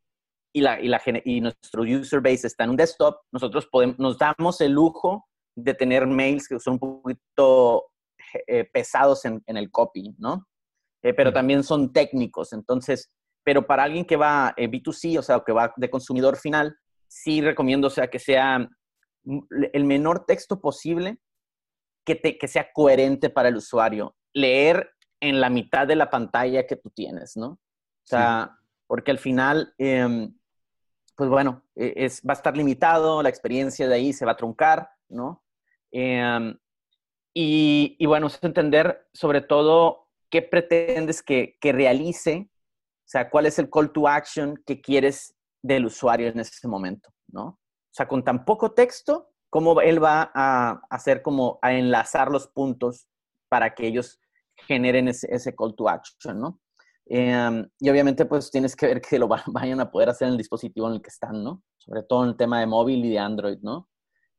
y, 0.54 0.62
la, 0.62 0.80
y, 0.80 0.88
la, 0.88 1.02
y 1.26 1.42
nuestro 1.42 1.84
user 1.84 2.22
base 2.22 2.48
está 2.48 2.64
en 2.64 2.70
un 2.70 2.78
desktop, 2.78 3.18
nosotros 3.34 3.68
podemos, 3.68 4.00
nos 4.00 4.18
damos 4.18 4.62
el 4.62 4.72
lujo 4.72 5.28
de 5.56 5.74
tener 5.74 6.08
mails 6.08 6.48
que 6.48 6.58
son 6.58 6.74
un 6.74 6.80
poquito 6.80 7.92
eh, 8.48 8.64
pesados 8.72 9.26
en, 9.26 9.44
el 9.46 9.70
copy, 9.72 10.16
¿no? 10.18 10.48
Eh, 11.04 11.14
pero 11.14 11.34
también 11.34 11.64
son 11.64 11.92
técnicos. 11.92 12.54
Entonces, 12.54 13.12
pero 13.44 13.66
para 13.66 13.84
alguien 13.84 14.06
que 14.06 14.16
va 14.16 14.54
eh, 14.58 14.70
B2C, 14.70 15.18
o 15.18 15.22
sea, 15.22 15.42
que 15.46 15.52
va 15.52 15.74
de 15.76 15.90
consumidor 15.90 16.38
final, 16.38 16.78
sí 17.08 17.42
recomiendo, 17.42 17.88
o 17.88 17.92
sea, 17.92 18.10
que 18.10 18.20
sea 18.20 18.70
el 19.74 19.84
menor 19.84 20.26
texto 20.26 20.60
posible 20.60 21.20
que, 22.06 22.16
te, 22.16 22.38
que 22.38 22.48
sea 22.48 22.72
coherente 22.74 23.30
para 23.30 23.50
el 23.50 23.58
usuario. 23.58 24.16
Leer 24.34 24.92
en 25.20 25.40
la 25.40 25.50
mitad 25.50 25.88
de 25.88 25.96
la 25.96 26.10
pantalla 26.10 26.66
que 26.66 26.76
tú 26.76 26.90
tienes, 26.90 27.38
¿no? 27.38 27.48
O 27.48 27.60
sea, 28.06 28.58
porque 28.88 29.12
al 29.12 29.20
final, 29.20 29.74
em, 29.78 30.34
pues 31.16 31.30
bueno, 31.30 31.64
e, 31.76 31.94
es, 31.98 32.22
va 32.28 32.34
a 32.34 32.38
estar 32.38 32.58
limitado, 32.58 33.22
la 33.22 33.30
experiencia 33.30 33.88
de 33.88 33.96
ahí 33.96 34.14
se 34.14 34.26
va 34.26 34.32
a 34.32 34.38
truncar. 34.38 34.90
¿no? 35.12 35.44
Em, 35.92 36.58
y, 37.34 37.96
y, 38.00 38.06
bueno, 38.06 38.28
es 38.28 38.40
entender 38.42 39.08
sobre 39.14 39.42
todo 39.42 40.01
qué 40.32 40.42
pretendes 40.42 41.22
que, 41.22 41.58
que, 41.60 41.72
realice, 41.72 42.50
o 42.50 43.06
sea, 43.06 43.30
cuál 43.30 43.46
es 43.46 43.60
el 43.60 43.70
call 43.70 43.92
to 43.92 44.08
action 44.08 44.56
que 44.66 44.82
quieres 44.82 45.36
del 45.62 45.86
usuario 45.86 46.30
en 46.30 46.40
ese 46.40 46.68
momento, 46.68 47.10
¿no? 47.28 47.44
O 47.44 47.94
sea, 47.94 48.08
con 48.08 48.24
tan 48.24 48.46
poco 48.46 48.72
texto, 48.72 49.30
cómo 49.50 49.82
él 49.82 50.02
va 50.04 50.32
a 50.34 50.82
hacer 50.90 51.22
como 51.22 51.60
a 51.62 51.74
enlazar 51.74 52.32
los 52.32 52.48
puntos 52.48 53.08
para 53.50 53.76
que 53.76 53.86
ellos 53.86 54.20
generen 54.56 55.10
ese, 55.10 55.28
ese 55.30 55.54
call 55.54 55.76
to 55.76 55.90
action, 55.90 56.40
¿no? 56.40 56.62
Em, 57.06 57.68
y 57.78 57.90
obviamente, 57.90 58.26
pues 58.26 58.50
tienes 58.50 58.74
que 58.74 58.88
ver 58.88 59.02
que 59.02 59.20
lo 59.20 59.28
vayan 59.48 59.82
a 59.82 59.92
poder 59.92 60.10
hacer 60.10 60.28
en 60.28 60.34
el 60.34 60.38
dispositivo 60.38 60.88
en 60.88 60.94
el 60.94 61.02
que 61.02 61.10
están, 61.10 61.44
¿no? 61.44 61.62
Sobre 61.78 62.04
todo 62.04 62.24
en 62.24 62.30
el 62.30 62.38
tema 62.38 62.62
de 62.62 62.68
móvil 62.68 63.04
y 63.04 63.10
de 63.12 63.20
Android, 63.20 63.58
¿no? 63.62 63.90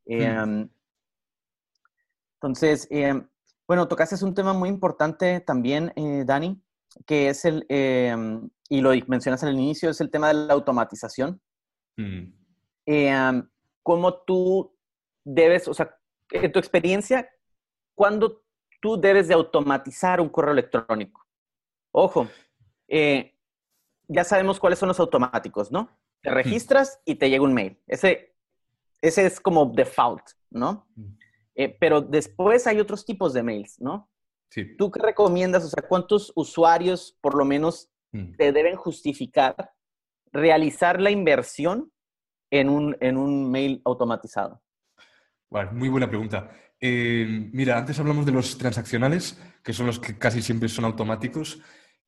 Em, 0.06 0.68
entonces, 2.40 2.88
em, 2.90 3.28
bueno, 3.72 3.88
tocaste 3.88 4.22
un 4.22 4.34
tema 4.34 4.52
muy 4.52 4.68
importante 4.68 5.40
también, 5.40 5.94
eh, 5.96 6.24
Dani, 6.26 6.62
que 7.06 7.30
es 7.30 7.46
el, 7.46 7.64
em, 7.70 8.50
y 8.68 8.82
lo 8.82 8.90
mencionas 9.06 9.42
al 9.42 9.54
inicio, 9.54 9.88
es 9.88 9.98
el 10.02 10.10
tema 10.10 10.28
de 10.28 10.34
la 10.34 10.52
automatización. 10.52 11.40
Mm. 11.96 12.34
¿Cómo 13.82 14.22
tú 14.24 14.76
debes, 15.24 15.68
o 15.68 15.72
sea, 15.72 15.98
en 16.32 16.52
tu 16.52 16.58
experiencia, 16.58 17.30
cuándo 17.94 18.42
tú 18.82 19.00
debes 19.00 19.28
de 19.28 19.34
automatizar 19.34 20.20
un 20.20 20.28
correo 20.28 20.52
electrónico? 20.52 21.26
Ojo, 21.92 22.28
eh, 22.88 23.34
ya 24.06 24.24
sabemos 24.24 24.60
cuáles 24.60 24.78
son 24.78 24.88
los 24.88 25.00
automáticos, 25.00 25.72
¿no? 25.72 25.88
Te 26.20 26.30
registras 26.30 27.00
y 27.06 27.14
te 27.14 27.30
llega 27.30 27.42
un 27.42 27.54
mail. 27.54 27.80
Ese 27.86 28.32
ese 29.02 29.26
es 29.26 29.40
como 29.40 29.66
default, 29.66 30.22
¿no? 30.50 30.86
Mm. 30.94 31.14
Eh, 31.54 31.76
pero 31.78 32.00
después 32.00 32.66
hay 32.66 32.80
otros 32.80 33.04
tipos 33.04 33.32
de 33.32 33.42
mails, 33.42 33.80
¿no? 33.80 34.10
Sí. 34.48 34.76
¿Tú 34.76 34.90
qué 34.90 35.00
recomiendas? 35.00 35.64
O 35.64 35.68
sea, 35.68 35.82
¿cuántos 35.86 36.32
usuarios 36.34 37.16
por 37.20 37.34
lo 37.34 37.44
menos 37.44 37.90
mm. 38.12 38.36
te 38.36 38.52
deben 38.52 38.76
justificar 38.76 39.72
realizar 40.32 41.00
la 41.00 41.10
inversión 41.10 41.92
en 42.50 42.68
un, 42.68 42.96
en 43.00 43.16
un 43.16 43.50
mail 43.50 43.82
automatizado? 43.84 44.62
Bueno, 45.48 45.72
muy 45.72 45.88
buena 45.88 46.08
pregunta. 46.08 46.50
Eh, 46.80 47.48
mira, 47.52 47.78
antes 47.78 47.98
hablamos 48.00 48.26
de 48.26 48.32
los 48.32 48.58
transaccionales, 48.58 49.40
que 49.62 49.72
son 49.72 49.86
los 49.86 49.98
que 49.98 50.18
casi 50.18 50.42
siempre 50.42 50.68
son 50.68 50.84
automáticos. 50.84 51.60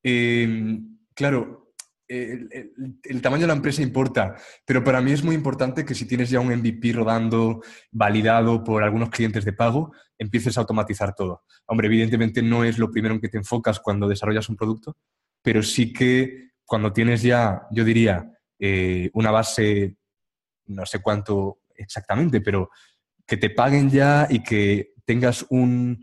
Eh, 0.02 0.80
claro, 1.14 1.63
el, 2.08 3.22
tamaño 3.22 3.42
de 3.42 3.46
la 3.48 3.54
empresa 3.54 3.82
importa, 3.82 4.36
pero 4.64 4.84
para 4.84 5.00
mí 5.00 5.12
es 5.12 5.22
muy 5.24 5.34
importante 5.34 5.84
que 5.84 5.94
si 5.94 6.06
tienes 6.06 6.30
ya 6.30 6.40
un 6.40 6.54
MVP 6.54 6.92
rodando, 6.92 7.62
validado 7.90 8.62
por 8.62 8.82
algunos 8.82 9.10
clientes 9.10 9.44
de 9.44 9.52
pago, 9.52 9.92
empieces 10.18 10.56
a 10.56 10.60
automatizar 10.60 11.14
todo. 11.14 11.44
Hombre, 11.66 11.86
evidentemente 11.86 12.42
no 12.42 12.64
es 12.64 12.78
lo 12.78 12.90
primero 12.90 13.14
en 13.14 13.20
que 13.20 13.28
te 13.28 13.38
enfocas 13.38 13.80
cuando 13.80 14.08
desarrollas 14.08 14.48
un 14.48 14.56
producto, 14.56 14.96
pero 15.42 15.62
sí 15.62 15.92
que 15.92 16.50
cuando 16.64 16.92
tienes 16.92 17.22
ya, 17.22 17.66
yo 17.70 17.84
diría, 17.84 18.30
eh, 18.58 19.10
una 19.14 19.30
base, 19.30 19.96
no 20.66 20.86
sé 20.86 21.00
cuánto 21.02 21.60
exactamente, 21.76 22.40
pero 22.40 22.70
que 23.26 23.36
te 23.36 23.50
paguen 23.50 23.90
ya 23.90 24.26
y 24.30 24.42
que 24.42 24.92
tengas 25.04 25.44
un, 25.50 26.00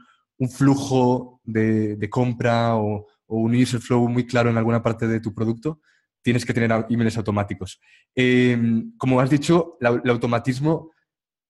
flujo 0.50 1.40
de, 1.44 2.08
compra 2.10 2.76
o, 2.76 3.08
un 3.28 3.56
user 3.56 3.80
flow 3.80 4.10
muy 4.10 4.26
claro 4.26 4.50
en 4.50 4.58
alguna 4.58 4.82
parte 4.82 5.08
de 5.08 5.20
tu 5.20 5.34
producto, 5.34 5.82
tienes 6.22 6.46
que 6.46 6.54
tener 6.54 6.86
emails 6.90 7.18
automáticos. 7.18 7.80
Em, 8.16 8.96
como 8.98 9.20
has 9.20 9.30
dicho, 9.30 9.78
el 9.80 10.10
automatismo 10.10 10.92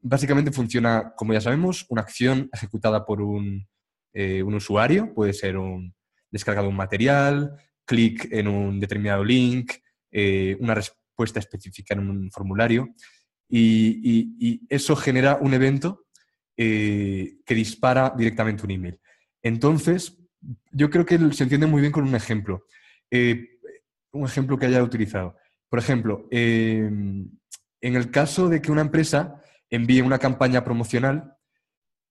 básicamente 0.02 0.52
funciona, 0.52 1.14
como 1.16 1.34
ya 1.34 1.42
sabemos, 1.42 1.86
una 1.90 2.02
acción 2.02 2.50
ejecutada 2.52 3.06
por 3.06 3.22
un, 3.22 3.68
eh, 4.14 4.44
usuario, 4.44 5.14
puede 5.14 5.34
ser 5.34 5.58
un 5.58 5.94
descarga 6.30 6.62
de 6.62 6.68
un 6.68 6.76
material, 6.76 7.56
clic 7.86 8.28
en 8.32 8.48
un 8.48 8.80
determinado 8.80 9.24
link, 9.24 9.74
eh, 10.12 10.58
una 10.60 10.76
respuesta 10.76 11.40
específica 11.40 11.94
en 11.94 12.10
un 12.10 12.32
formulario 12.32 12.90
y, 13.50 14.62
eso 14.70 14.96
genera 14.96 15.38
un 15.42 15.54
evento 15.54 16.06
eh, 16.58 17.38
que 17.46 17.56
dispara 17.56 18.14
directamente 18.18 18.64
un 18.64 18.72
email. 18.72 19.00
Entonces, 19.42 20.18
yo 20.72 20.90
creo 20.90 21.06
que 21.06 21.18
se 21.34 21.44
entiende 21.44 21.68
muy 21.68 21.82
bien 21.82 21.92
con 21.92 22.08
un 22.08 22.16
ejemplo. 22.16 22.66
Un 24.12 24.26
ejemplo 24.26 24.58
que 24.58 24.66
haya 24.66 24.84
utilizado. 24.84 25.36
Por 25.70 25.80
ejemplo, 25.80 26.28
em, 26.32 27.30
en 27.82 27.96
el 27.96 28.12
caso 28.12 28.50
de 28.50 28.62
que 28.62 28.72
una 28.72 28.82
empresa 28.82 29.42
envíe 29.70 30.02
una 30.02 30.20
campaña 30.20 30.64
promocional 30.64 31.34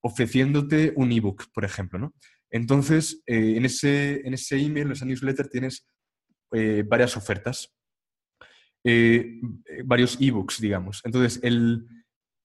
ofreciéndote 0.02 0.92
un 0.96 1.12
ebook, 1.12 1.44
por 1.52 1.64
ejemplo, 1.64 1.98
¿no? 1.98 2.14
Entonces, 2.50 3.22
eh, 3.26 3.54
en, 3.56 3.64
ese, 3.64 4.26
en 4.26 4.34
ese 4.34 4.58
email, 4.58 4.86
en 4.86 4.92
esa 4.92 5.04
newsletter, 5.04 5.48
tienes 5.48 5.86
varias 6.88 7.16
ofertas. 7.16 7.72
Eh, 8.82 9.40
varios 9.84 10.18
ebooks, 10.20 10.60
digamos. 10.60 11.00
Entonces, 11.04 11.38
el, 11.44 11.86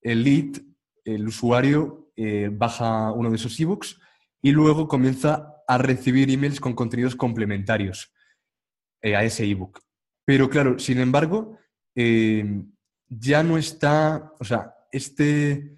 el 0.01 0.23
lead, 0.23 0.61
el 1.05 1.27
usuario, 1.27 2.11
eh, 2.17 2.49
baja 2.51 3.11
uno 3.11 3.29
de 3.29 3.35
esos 3.35 3.59
ebooks 3.59 3.99
y 4.41 4.51
luego 4.51 4.87
comienza 4.87 5.53
a 5.67 5.77
recibir 5.77 6.29
emails 6.29 6.59
con 6.59 6.73
contenidos 6.73 7.15
complementarios 7.15 8.13
eh, 9.05 9.15
a 9.15 9.23
ese 9.23 9.45
ebook. 9.45 9.79
Pero 10.25 10.49
claro, 10.49 10.79
sin 10.79 10.99
embargo, 10.99 11.57
ya 13.07 13.43
no 13.43 13.57
está, 13.57 14.33
o 14.39 14.43
sea, 14.43 14.73
este 14.91 15.77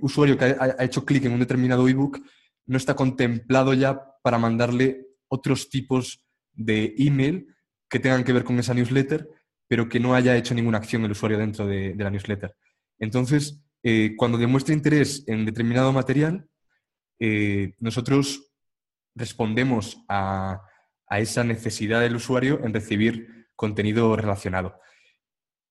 usuario 0.00 0.38
que 0.38 0.44
ha, 0.44 0.84
hecho 0.84 1.04
clic 1.04 1.24
en 1.24 1.32
un 1.32 1.40
determinado 1.40 1.86
ebook 1.86 2.22
no 2.66 2.76
está 2.76 2.94
contemplado 2.94 3.74
ya 3.74 4.00
para 4.22 4.38
mandarle 4.38 5.06
otros 5.28 5.68
tipos 5.68 6.24
de 6.52 6.94
email 6.98 7.46
que 7.88 7.98
tengan 7.98 8.24
que 8.24 8.32
ver 8.32 8.44
con 8.44 8.58
esa 8.58 8.74
newsletter, 8.74 9.28
pero 9.66 9.88
que 9.88 10.00
no 10.00 10.14
haya 10.14 10.36
hecho 10.36 10.54
ninguna 10.54 10.78
acción 10.78 11.04
el 11.04 11.10
usuario 11.12 11.38
dentro 11.38 11.66
de, 11.66 11.94
la 11.96 12.10
newsletter. 12.10 12.54
Entonces, 12.98 13.60
eh, 13.82 14.14
cuando 14.16 14.38
demuestra 14.38 14.74
interés 14.74 15.24
en 15.26 15.44
determinado 15.44 15.92
material, 15.92 16.46
eh, 17.18 17.74
nosotros 17.78 18.52
respondemos 19.14 20.02
a, 20.08 20.62
esa 21.18 21.44
necesidad 21.44 22.00
del 22.00 22.16
usuario 22.16 22.60
en 22.64 22.72
recibir 22.72 23.48
contenido 23.56 24.14
relacionado. 24.16 24.78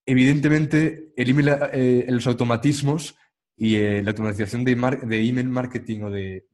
Evidentemente, 0.06 1.14
eh, 1.16 2.06
los 2.10 2.28
automatismos 2.28 3.16
y 3.56 3.78
la 4.02 4.12
automatización 4.12 4.64
de, 4.64 4.72
email 4.74 5.50
marketing 5.50 6.02
o 6.02 6.10
de, 6.10 6.46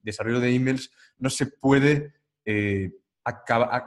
desarrollo 0.00 0.40
de 0.40 0.54
emails 0.54 0.90
no 1.18 1.30
se 1.30 1.46
puede, 1.46 2.14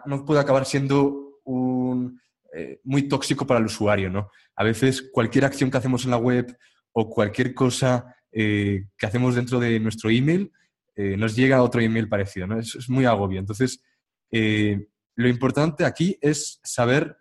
no 0.06 0.26
puede 0.26 0.40
acabar 0.40 0.66
siendo 0.66 1.42
un, 1.44 2.20
eh, 2.52 2.80
muy 2.84 3.04
tóxico 3.04 3.46
para 3.46 3.60
el 3.60 3.68
usuario, 3.68 4.10
¿no? 4.10 4.32
A 4.56 4.64
veces 4.64 5.08
cualquier 5.12 5.46
acción 5.46 5.70
que 5.70 5.78
hacemos 5.78 6.04
en 6.06 6.12
la 6.12 6.18
web 6.18 6.58
o 6.94 7.08
cualquier 7.08 7.54
cosa 7.54 8.16
eh, 8.32 8.86
que 8.98 9.06
hacemos 9.06 9.36
dentro 9.36 9.60
de 9.60 9.80
nuestro 9.80 10.10
email 10.10 10.52
eh, 10.96 11.16
nos 11.16 11.36
llega 11.36 11.58
a 11.58 11.64
otro 11.64 11.80
email 11.80 12.10
parecido, 12.10 12.48
¿no? 12.48 12.60
Es, 12.60 12.74
es 12.74 12.90
muy 12.90 13.06
agobio. 13.06 13.40
Entonces, 13.40 13.84
lo 14.32 15.28
importante 15.28 15.86
aquí 15.86 16.18
es 16.22 16.60
saber 16.64 17.18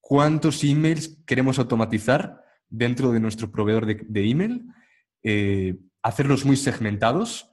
cuántos 0.00 0.62
emails 0.64 1.18
queremos 1.26 1.58
automatizar 1.58 2.42
dentro 2.68 3.12
de 3.12 3.20
nuestro 3.20 3.50
proveedor 3.50 3.86
de, 3.86 4.30
email, 4.30 4.66
hacerlos 6.02 6.44
muy 6.44 6.56
segmentados 6.56 7.50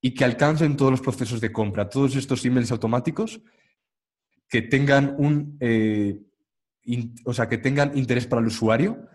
y 0.00 0.14
que 0.14 0.24
alcancen 0.24 0.76
todos 0.76 0.90
los 0.90 1.00
procesos 1.00 1.40
de 1.40 1.52
compra, 1.52 1.88
todos 1.88 2.16
estos 2.16 2.44
emails 2.44 2.72
automáticos 2.72 3.40
que 4.48 4.60
tengan 4.60 5.14
un, 5.16 5.56
eh, 5.60 6.20
o 7.24 7.32
sea, 7.32 7.48
que 7.48 7.56
tengan 7.56 7.96
interés 7.96 8.26
para 8.26 8.40
el 8.40 8.48
usuario, 8.48 9.08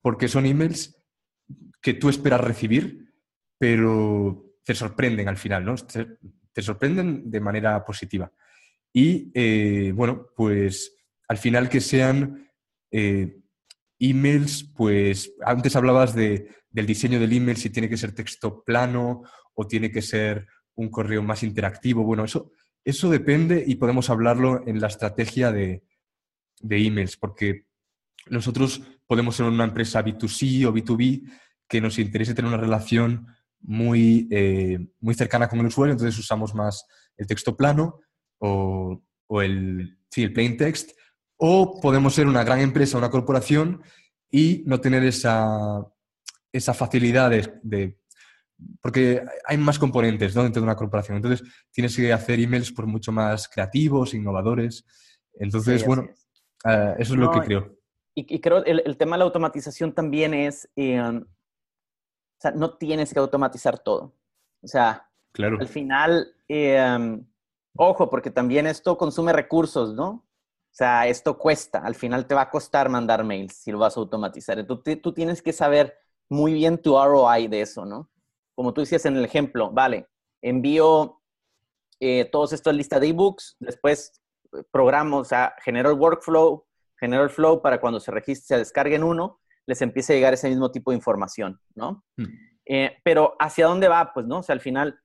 porque 0.00 0.26
son 0.26 0.46
emails 0.46 1.00
que 1.80 1.94
tú 1.94 2.08
esperas 2.08 2.40
recibir, 2.40 3.14
pero 3.58 4.56
te 4.64 4.74
sorprenden 4.74 5.28
al 5.28 5.36
final, 5.36 5.64
¿no? 5.64 5.74
Sorprenden 6.60 7.30
de 7.30 7.40
manera 7.40 7.82
positiva. 7.84 8.30
Y 8.92 9.30
eh, 9.32 9.92
bueno, 9.94 10.26
pues 10.36 10.94
al 11.28 11.38
final 11.38 11.70
que 11.70 11.80
sean 11.80 12.50
eh, 12.90 13.38
emails, 13.98 14.70
pues 14.76 15.32
antes 15.46 15.76
hablabas 15.76 16.14
de, 16.14 16.48
del 16.68 16.84
diseño 16.84 17.18
del 17.18 17.32
email, 17.32 17.56
si 17.56 17.70
tiene 17.70 17.88
que 17.88 17.96
ser 17.96 18.12
texto 18.12 18.62
plano 18.62 19.22
o 19.54 19.66
tiene 19.66 19.90
que 19.90 20.02
ser 20.02 20.46
un 20.74 20.90
correo 20.90 21.22
más 21.22 21.42
interactivo. 21.42 22.02
Bueno, 22.02 22.24
eso 22.24 22.50
eso 22.84 23.08
depende 23.08 23.62
y 23.66 23.76
podemos 23.76 24.10
hablarlo 24.10 24.66
en 24.66 24.80
la 24.80 24.88
estrategia 24.88 25.52
de, 25.52 25.84
emails, 26.62 27.16
porque 27.16 27.66
nosotros 28.26 28.82
podemos 29.06 29.36
ser 29.36 29.46
una 29.46 29.64
empresa 29.64 30.04
B2C 30.04 30.66
o 30.66 30.72
B2B 30.72 31.22
que 31.68 31.80
nos 31.80 31.98
interese 31.98 32.34
tener 32.34 32.48
una 32.48 32.60
relación 32.60 33.26
muy, 33.62 34.28
eh, 34.30 34.78
muy 35.00 35.14
cercana 35.14 35.48
con 35.48 35.60
el 35.60 35.66
usuario, 35.66 35.92
entonces 35.92 36.18
usamos 36.18 36.54
más 36.54 36.86
el 37.16 37.26
texto 37.26 37.56
plano 37.56 38.00
o, 38.38 39.02
el, 39.40 39.98
el 40.16 40.32
plain 40.32 40.56
text, 40.56 40.90
o 41.36 41.80
podemos 41.80 42.14
ser 42.14 42.26
una 42.26 42.44
gran 42.44 42.60
empresa, 42.60 42.98
una 42.98 43.10
corporación 43.10 43.82
y 44.30 44.62
no 44.66 44.80
tener 44.80 45.04
esa, 45.04 45.86
esa 46.52 46.74
facilidad 46.74 47.30
de 47.62 47.96
porque 48.80 49.22
hay 49.46 49.56
más 49.58 49.78
componentes 49.78 50.34
dentro 50.34 50.60
de 50.60 50.64
una 50.64 50.76
corporación. 50.76 51.16
Entonces, 51.16 51.46
tienes 51.70 51.96
que 51.96 52.12
hacer 52.12 52.40
emails 52.40 52.72
por 52.72 52.86
mucho 52.86 53.12
más 53.12 53.48
creativos, 53.48 54.14
innovadores. 54.14 54.84
Entonces, 55.34 55.84
bueno, 55.84 56.08
eh, 56.64 56.94
eso 56.98 57.14
es 57.14 57.18
lo 57.18 57.30
que 57.30 57.40
creo. 57.40 57.76
Y, 58.14 58.40
creo 58.40 58.62
el, 58.64 58.82
el 58.84 58.96
tema 58.98 59.16
de 59.16 59.20
la 59.20 59.24
automatización 59.24 59.94
también 59.94 60.34
es, 60.34 60.68
eh, 60.76 61.00
o 61.00 61.24
sea, 62.42 62.50
no 62.52 62.76
tienes 62.76 63.12
que 63.12 63.18
automatizar 63.18 63.78
todo. 63.78 64.14
O 64.62 64.68
sea, 64.68 65.08
claro. 65.32 65.58
al 65.60 65.68
final, 65.68 66.34
eh, 66.48 67.20
ojo, 67.76 68.10
porque 68.10 68.30
también 68.30 68.66
esto 68.66 68.98
consume 68.98 69.32
recursos, 69.32 69.94
¿no? 69.94 70.08
O 70.10 70.74
sea, 70.74 71.06
esto 71.06 71.38
cuesta, 71.38 71.80
al 71.80 71.94
final 71.94 72.26
te 72.26 72.34
va 72.34 72.42
a 72.42 72.50
costar 72.50 72.88
mandar 72.88 73.24
mails 73.24 73.54
si 73.56 73.70
lo 73.70 73.78
vas 73.78 73.96
a 73.96 74.00
automatizar. 74.00 74.58
Entonces, 74.58 75.02
tú 75.02 75.12
tienes 75.12 75.42
que 75.42 75.52
saber 75.52 75.98
muy 76.30 76.54
bien 76.54 76.78
tu 76.78 76.96
ROI 76.96 77.48
de 77.48 77.60
eso, 77.60 77.84
¿no? 77.84 78.12
como 78.54 78.74
tú 78.74 78.80
decías 78.80 79.04
en 79.06 79.16
el 79.16 79.24
ejemplo, 79.24 79.70
vale, 79.70 80.08
envío 80.40 81.20
eh, 82.00 82.28
todas 82.30 82.52
estas 82.52 82.74
listas 82.74 83.00
de 83.00 83.08
ebooks, 83.08 83.56
después 83.60 84.20
eh, 84.52 84.62
programo, 84.70 85.18
o 85.18 85.24
sea, 85.24 85.54
genero 85.64 85.90
el 85.90 85.98
workflow, 85.98 86.66
genero 86.98 87.24
el 87.24 87.30
flow 87.30 87.62
para 87.62 87.80
cuando 87.80 88.00
se 88.00 88.10
registre, 88.10 88.46
se 88.46 88.58
descarguen 88.58 89.02
uno, 89.02 89.40
les 89.66 89.80
empiece 89.82 90.12
a 90.12 90.16
llegar 90.16 90.34
ese 90.34 90.48
mismo 90.48 90.70
tipo 90.70 90.90
de 90.90 90.96
información, 90.96 91.60
¿no? 91.74 92.04
Hmm. 92.16 92.26
Eh, 92.66 92.96
pero 93.04 93.34
¿hacia 93.38 93.66
dónde 93.66 93.88
va? 93.88 94.12
Pues, 94.12 94.26
¿no? 94.26 94.38
O 94.38 94.42
sea, 94.42 94.54
al 94.54 94.60
final, 94.60 95.00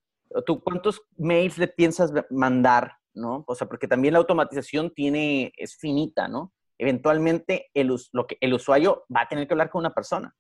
¿tú 0.46 0.62
cuántos 0.62 1.02
mails 1.18 1.58
le 1.58 1.68
piensas 1.68 2.12
mandar, 2.30 2.94
¿no? 3.14 3.44
O 3.48 3.56
sea, 3.56 3.68
porque 3.68 3.88
también 3.88 4.14
la 4.14 4.20
automatización 4.20 4.94
tiene, 4.94 5.52
es 5.58 5.76
finita, 5.78 6.28
¿no? 6.28 6.54
Eventualmente 6.78 7.70
el, 7.74 7.96
lo 8.14 8.28
que, 8.28 8.38
el 8.40 8.54
usuario 8.54 9.06
va 9.14 9.22
a 9.22 9.28
tener 9.28 9.48
que 9.48 9.54
hablar 9.54 9.70
con 9.70 9.80
una 9.80 9.94
persona. 9.94 10.36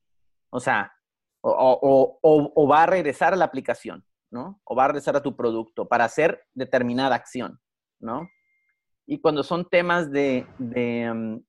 O 0.50 0.60
sea, 0.60 0.92
o, 1.42 2.68
va 2.70 2.84
a 2.84 2.86
regresar 2.86 3.34
a 3.34 3.38
la 3.38 3.46
aplicación, 3.46 4.06
¿no? 4.32 4.62
O 4.64 4.76
va 4.76 4.86
a 4.86 4.88
regresar 4.90 5.16
a 5.16 5.24
tu 5.24 5.36
producto 5.36 5.88
para 5.88 6.06
hacer 6.06 6.44
determinada 6.54 7.16
acción, 7.16 7.60
¿no? 8.00 8.30
Y 9.06 9.20
cuando 9.22 9.44
son 9.44 9.70
temas 9.70 10.12
de, 10.12 10.46
de, 10.60 11.12
mm, 11.14 11.40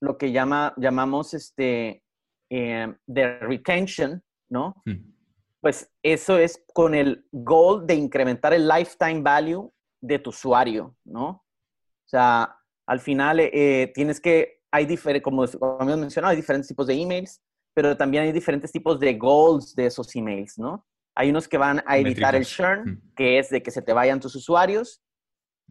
lo 0.00 0.16
que 0.16 0.32
llama, 0.32 0.72
llamamos 0.76 1.34
este, 1.34 2.02
eh, 2.50 2.92
de 3.06 3.38
retention, 3.38 4.22
¿no? 4.48 4.82
Hmm. 4.84 5.14
Pues 5.60 5.90
eso 6.02 6.36
es 6.36 6.64
con 6.74 6.94
el 6.94 7.26
goal 7.30 7.86
de 7.86 7.94
incrementar 7.94 8.52
el 8.52 8.66
lifetime 8.66 9.20
value 9.20 9.72
de 10.00 10.18
tu 10.18 10.30
usuario, 10.30 10.96
¿no? 11.04 11.28
O 11.28 12.08
sea, 12.08 12.56
al 12.86 13.00
final 13.00 13.38
eh, 13.38 13.92
tienes 13.94 14.20
que, 14.20 14.62
hay 14.72 14.84
diferentes, 14.86 15.22
como, 15.22 15.46
como 15.46 15.96
mencionado, 15.96 16.30
hay 16.30 16.36
diferentes 16.36 16.68
tipos 16.68 16.86
de 16.86 16.94
emails, 16.94 17.40
pero 17.72 17.96
también 17.96 18.24
hay 18.24 18.32
diferentes 18.32 18.72
tipos 18.72 18.98
de 18.98 19.14
goals 19.14 19.74
de 19.76 19.86
esos 19.86 20.14
emails, 20.16 20.58
¿no? 20.58 20.84
Hay 21.14 21.30
unos 21.30 21.46
que 21.46 21.58
van 21.58 21.82
a 21.86 21.98
evitar 21.98 22.34
el 22.34 22.44
churn, 22.44 22.82
hmm. 22.84 23.14
que 23.14 23.38
es 23.38 23.50
de 23.50 23.62
que 23.62 23.70
se 23.70 23.82
te 23.82 23.92
vayan 23.92 24.18
tus 24.18 24.34
usuarios. 24.34 25.02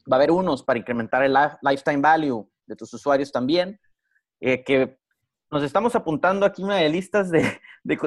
Va 0.10 0.15
a 0.15 0.20
haber 0.20 0.32
unos 0.32 0.63
para 0.63 0.80
incrementar 0.80 1.24
el 1.24 1.36
lifetime 1.62 2.02
value 2.02 2.50
de 2.65 2.76
tus 2.76 2.94
usuarios 2.94 3.32
también, 3.32 3.80
eh, 4.39 4.63
que 4.63 4.98
nos 5.52 5.64
estamos 5.64 5.96
apuntando 5.96 6.46
aquí 6.46 6.64
una 6.64 6.78
de 6.78 6.90
listas 6.90 7.32
de, 7.32 7.60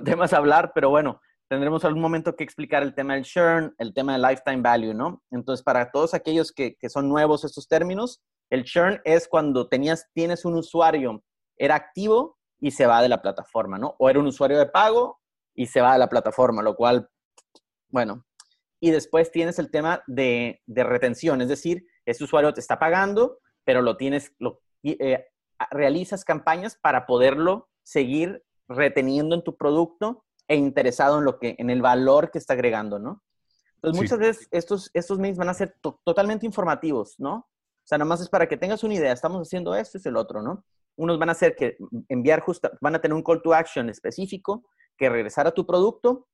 temas 0.04 0.32
a 0.32 0.36
hablar, 0.36 0.72
pero 0.74 0.90
bueno, 0.90 1.20
tendremos 1.48 1.84
algún 1.84 2.00
momento 2.00 2.36
que 2.36 2.44
explicar 2.44 2.82
el 2.82 2.94
tema 2.94 3.14
del 3.14 3.24
churn, 3.24 3.74
el 3.78 3.92
tema 3.92 4.12
del 4.12 4.22
lifetime 4.22 4.62
value, 4.62 4.94
¿no? 4.94 5.22
Entonces, 5.30 5.62
para 5.62 5.90
todos 5.90 6.14
aquellos 6.14 6.52
que, 6.52 6.76
son 6.88 7.08
nuevos 7.08 7.44
estos 7.44 7.68
términos, 7.68 8.22
el 8.50 8.64
churn 8.64 9.00
es 9.04 9.28
cuando 9.28 9.68
tenías, 9.68 10.08
tienes 10.14 10.44
un 10.44 10.54
usuario, 10.54 11.22
era 11.56 11.74
activo 11.74 12.38
y 12.60 12.70
se 12.70 12.86
va 12.86 13.02
de 13.02 13.08
la 13.08 13.20
plataforma, 13.20 13.78
¿no? 13.78 13.96
O 13.98 14.08
era 14.08 14.20
un 14.20 14.26
usuario 14.26 14.58
de 14.58 14.66
pago 14.66 15.20
y 15.54 15.66
se 15.66 15.80
va 15.80 15.94
de 15.94 15.98
la 15.98 16.08
plataforma, 16.08 16.62
lo 16.62 16.76
cual, 16.76 17.08
bueno. 17.88 18.24
Y 18.80 18.90
después 18.90 19.30
tienes 19.30 19.58
el 19.58 19.70
tema 19.70 20.02
de, 20.06 20.60
retención, 20.66 21.40
es 21.40 21.48
decir, 21.48 21.86
ese 22.04 22.24
usuario 22.24 22.52
te 22.52 22.60
está 22.60 22.78
pagando, 22.78 23.38
pero 23.64 23.80
lo 23.80 23.96
tienes, 23.96 24.32
lo, 24.38 24.60
eh, 24.82 25.24
realizas 25.70 26.24
campañas 26.24 26.76
para 26.80 27.06
poderlo 27.06 27.68
seguir 27.82 28.44
reteniendo 28.68 29.34
en 29.34 29.42
tu 29.42 29.56
producto 29.56 30.24
e 30.48 30.56
interesado 30.56 31.18
en 31.18 31.24
lo 31.24 31.38
que, 31.38 31.54
en 31.58 31.70
el 31.70 31.82
valor 31.82 32.30
que 32.30 32.38
está 32.38 32.54
agregando, 32.54 32.98
¿no? 32.98 33.22
Entonces, 33.76 34.02
muchas 34.02 34.18
veces 34.18 34.48
estos, 34.50 34.90
estos 34.94 35.18
mails 35.18 35.38
van 35.38 35.48
a 35.48 35.54
ser 35.54 35.76
totalmente 36.04 36.46
informativos, 36.46 37.16
¿no? 37.18 37.34
O 37.34 37.86
sea, 37.86 37.98
nomás 37.98 38.20
es 38.20 38.28
para 38.28 38.48
que 38.48 38.56
tengas 38.56 38.84
una 38.84 38.94
idea, 38.94 39.12
estamos 39.12 39.46
haciendo 39.46 39.74
esto, 39.74 39.98
es 39.98 40.06
el 40.06 40.16
otro, 40.16 40.40
¿no? 40.40 40.64
Unos 40.96 41.18
van 41.18 41.30
a 41.30 41.34
ser 41.34 41.56
que 41.56 41.76
enviar 42.08 42.40
justo, 42.40 42.70
van 42.80 42.94
a 42.94 43.00
tener 43.00 43.14
un 43.14 43.22
call 43.22 43.42
to 43.42 43.52
action 43.52 43.88
específico 43.88 44.64
que 44.96 45.08
regresar 45.08 45.46
a 45.46 45.52
tu 45.52 45.66
producto 45.66 46.28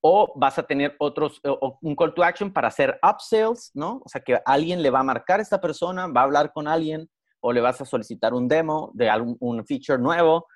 o 0.00 0.32
vas 0.34 0.58
a 0.58 0.64
tener 0.64 0.96
otros, 0.98 1.40
un 1.82 1.94
call 1.94 2.14
to 2.14 2.24
action 2.24 2.52
para 2.52 2.68
hacer 2.68 2.98
upsells, 3.02 3.70
¿no? 3.74 4.00
O 4.04 4.08
sea, 4.08 4.20
que 4.22 4.40
alguien 4.44 4.82
le 4.82 4.90
va 4.90 5.00
a 5.00 5.04
marcar 5.04 5.38
a 5.38 5.42
esta 5.42 5.60
persona, 5.60 6.08
va 6.08 6.22
a 6.22 6.24
hablar 6.24 6.52
con 6.52 6.66
alguien 6.66 7.08
o 7.40 7.52
le 7.52 7.60
vas 7.60 7.80
a 7.80 7.84
solicitar 7.84 8.34
un 8.34 8.48
demo 8.48 8.90
de 8.94 9.08
algún 9.08 9.36
un 9.40 9.64
feature 9.66 9.98
nuevo. 9.98 10.46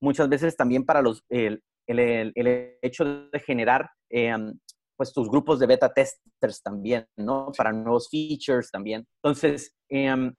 Muchas 0.00 0.28
veces 0.28 0.56
también 0.56 0.84
para 0.84 1.02
los, 1.02 1.24
el, 1.28 1.62
el, 1.86 2.32
el 2.34 2.78
hecho 2.82 3.04
de 3.04 3.40
generar 3.40 3.90
em, 4.10 4.58
pues 4.96 5.12
tus 5.12 5.28
grupos 5.28 5.58
de 5.58 5.66
beta 5.66 5.92
testers 5.92 6.62
también, 6.62 7.06
¿no? 7.16 7.50
Para 7.56 7.72
nuevos 7.72 8.08
features 8.10 8.70
también. 8.70 9.06
Entonces, 9.22 9.74
eh, 9.88 10.32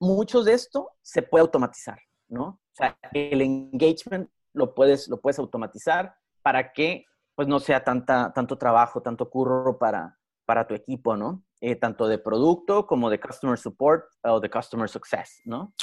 mucho 0.00 0.42
de 0.42 0.54
esto 0.54 0.90
se 1.02 1.22
puede 1.22 1.42
automatizar, 1.42 1.98
¿no? 2.28 2.44
O 2.44 2.74
sea, 2.74 2.98
el 3.12 3.40
engagement 3.42 4.30
lo 4.52 4.74
puedes, 4.74 5.08
lo 5.08 5.20
puedes 5.20 5.38
automatizar 5.38 6.14
para 6.42 6.72
que 6.72 7.04
pues 7.34 7.48
no 7.48 7.60
sea 7.60 7.84
tanta, 7.84 8.32
tanto 8.34 8.58
trabajo, 8.58 9.00
tanto 9.02 9.30
curro 9.30 9.78
para, 9.78 10.18
para 10.44 10.66
tu 10.66 10.74
equipo, 10.74 11.16
¿no? 11.16 11.44
Eh, 11.62 11.76
tanto 11.76 12.08
de 12.08 12.16
producto 12.16 12.86
como 12.86 13.10
de 13.10 13.20
customer 13.20 13.58
support 13.58 14.04
o 14.22 14.40
de 14.40 14.48
customer 14.48 14.88
success, 14.88 15.42
¿no? 15.44 15.74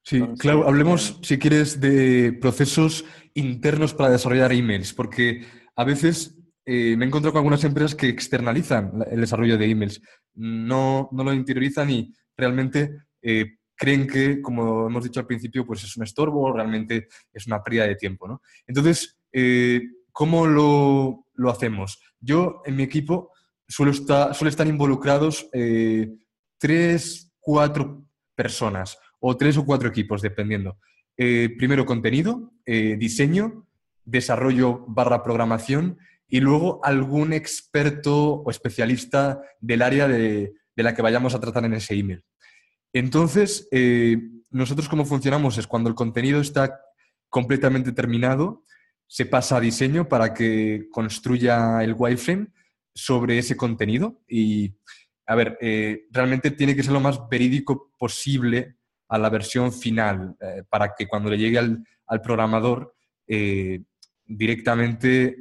Sí, 0.00 0.22
claro, 0.38 0.68
hablemos, 0.68 1.10
eh, 1.10 1.14
si 1.22 1.38
quieres, 1.40 1.80
de 1.80 2.38
procesos 2.40 3.04
internos 3.34 3.94
para 3.94 4.10
desarrollar 4.10 4.52
emails, 4.52 4.94
porque 4.94 5.44
a 5.74 5.82
veces 5.82 6.38
eh, 6.64 6.94
me 6.96 7.06
encuentro 7.06 7.32
con 7.32 7.40
algunas 7.40 7.64
empresas 7.64 7.96
que 7.96 8.06
externalizan 8.08 9.04
el 9.10 9.22
desarrollo 9.22 9.58
de 9.58 9.68
emails, 9.68 10.00
no, 10.34 11.08
no 11.10 11.24
lo 11.24 11.32
interiorizan 11.32 11.90
y 11.90 12.14
realmente 12.36 12.96
creen 13.74 14.06
que, 14.06 14.40
como 14.40 14.86
hemos 14.86 15.02
dicho 15.02 15.18
al 15.18 15.26
principio, 15.26 15.66
pues 15.66 15.82
es 15.82 15.96
un 15.96 16.04
estorbo, 16.04 16.52
realmente 16.52 17.08
es 17.32 17.46
una 17.48 17.60
pérdida 17.60 17.88
de 17.88 17.96
tiempo, 17.96 18.28
¿no? 18.28 18.40
Entonces, 18.68 19.18
¿cómo 20.12 20.46
lo, 20.46 21.26
lo 21.32 21.50
hacemos? 21.50 22.00
Yo, 22.20 22.62
en 22.66 22.76
mi 22.76 22.84
equipo, 22.84 23.32
suele 23.68 23.92
estar, 23.92 24.34
suele 24.34 24.50
estar 24.50 24.66
involucrados 24.66 25.48
eh, 25.52 26.10
tres, 26.58 27.32
cuatro 27.40 28.04
personas 28.34 28.98
o 29.20 29.36
tres 29.36 29.56
o 29.56 29.64
cuatro 29.64 29.88
equipos, 29.88 30.22
dependiendo. 30.22 30.78
Eh, 31.16 31.54
primero 31.56 31.86
contenido, 31.86 32.52
eh, 32.66 32.96
diseño, 32.98 33.66
desarrollo 34.04 34.84
barra 34.86 35.22
programación 35.22 35.98
y 36.28 36.40
luego 36.40 36.80
algún 36.84 37.32
experto 37.32 38.34
o 38.34 38.50
especialista 38.50 39.40
del 39.60 39.82
área 39.82 40.08
de, 40.08 40.54
de 40.74 40.82
la 40.82 40.94
que 40.94 41.02
vayamos 41.02 41.34
a 41.34 41.40
tratar 41.40 41.64
en 41.64 41.74
ese 41.74 41.94
email. 41.94 42.24
Entonces, 42.92 43.68
nosotros 44.50 44.88
cómo 44.88 45.04
funcionamos 45.04 45.58
es 45.58 45.66
cuando 45.66 45.88
el 45.88 45.96
contenido 45.96 46.40
está 46.40 46.80
completamente 47.28 47.92
terminado, 47.92 48.62
se 49.06 49.26
pasa 49.26 49.56
a 49.56 49.60
diseño 49.60 50.08
para 50.08 50.32
que 50.32 50.88
construya 50.90 51.82
el 51.82 51.94
wireframe 51.96 52.48
sobre 52.94 53.38
ese 53.38 53.56
contenido 53.56 54.22
y, 54.28 54.74
a 55.26 55.34
ver, 55.34 55.58
eh, 55.60 56.06
realmente 56.10 56.50
tiene 56.52 56.76
que 56.76 56.82
ser 56.82 56.92
lo 56.92 57.00
más 57.00 57.28
verídico 57.28 57.92
posible 57.98 58.76
a 59.08 59.18
la 59.18 59.30
versión 59.30 59.72
final 59.72 60.36
eh, 60.40 60.62
para 60.68 60.94
que 60.96 61.06
cuando 61.06 61.30
le 61.30 61.38
llegue 61.38 61.58
al, 61.58 61.84
programador 62.22 62.94
eh, 63.26 63.82
directamente 64.24 65.36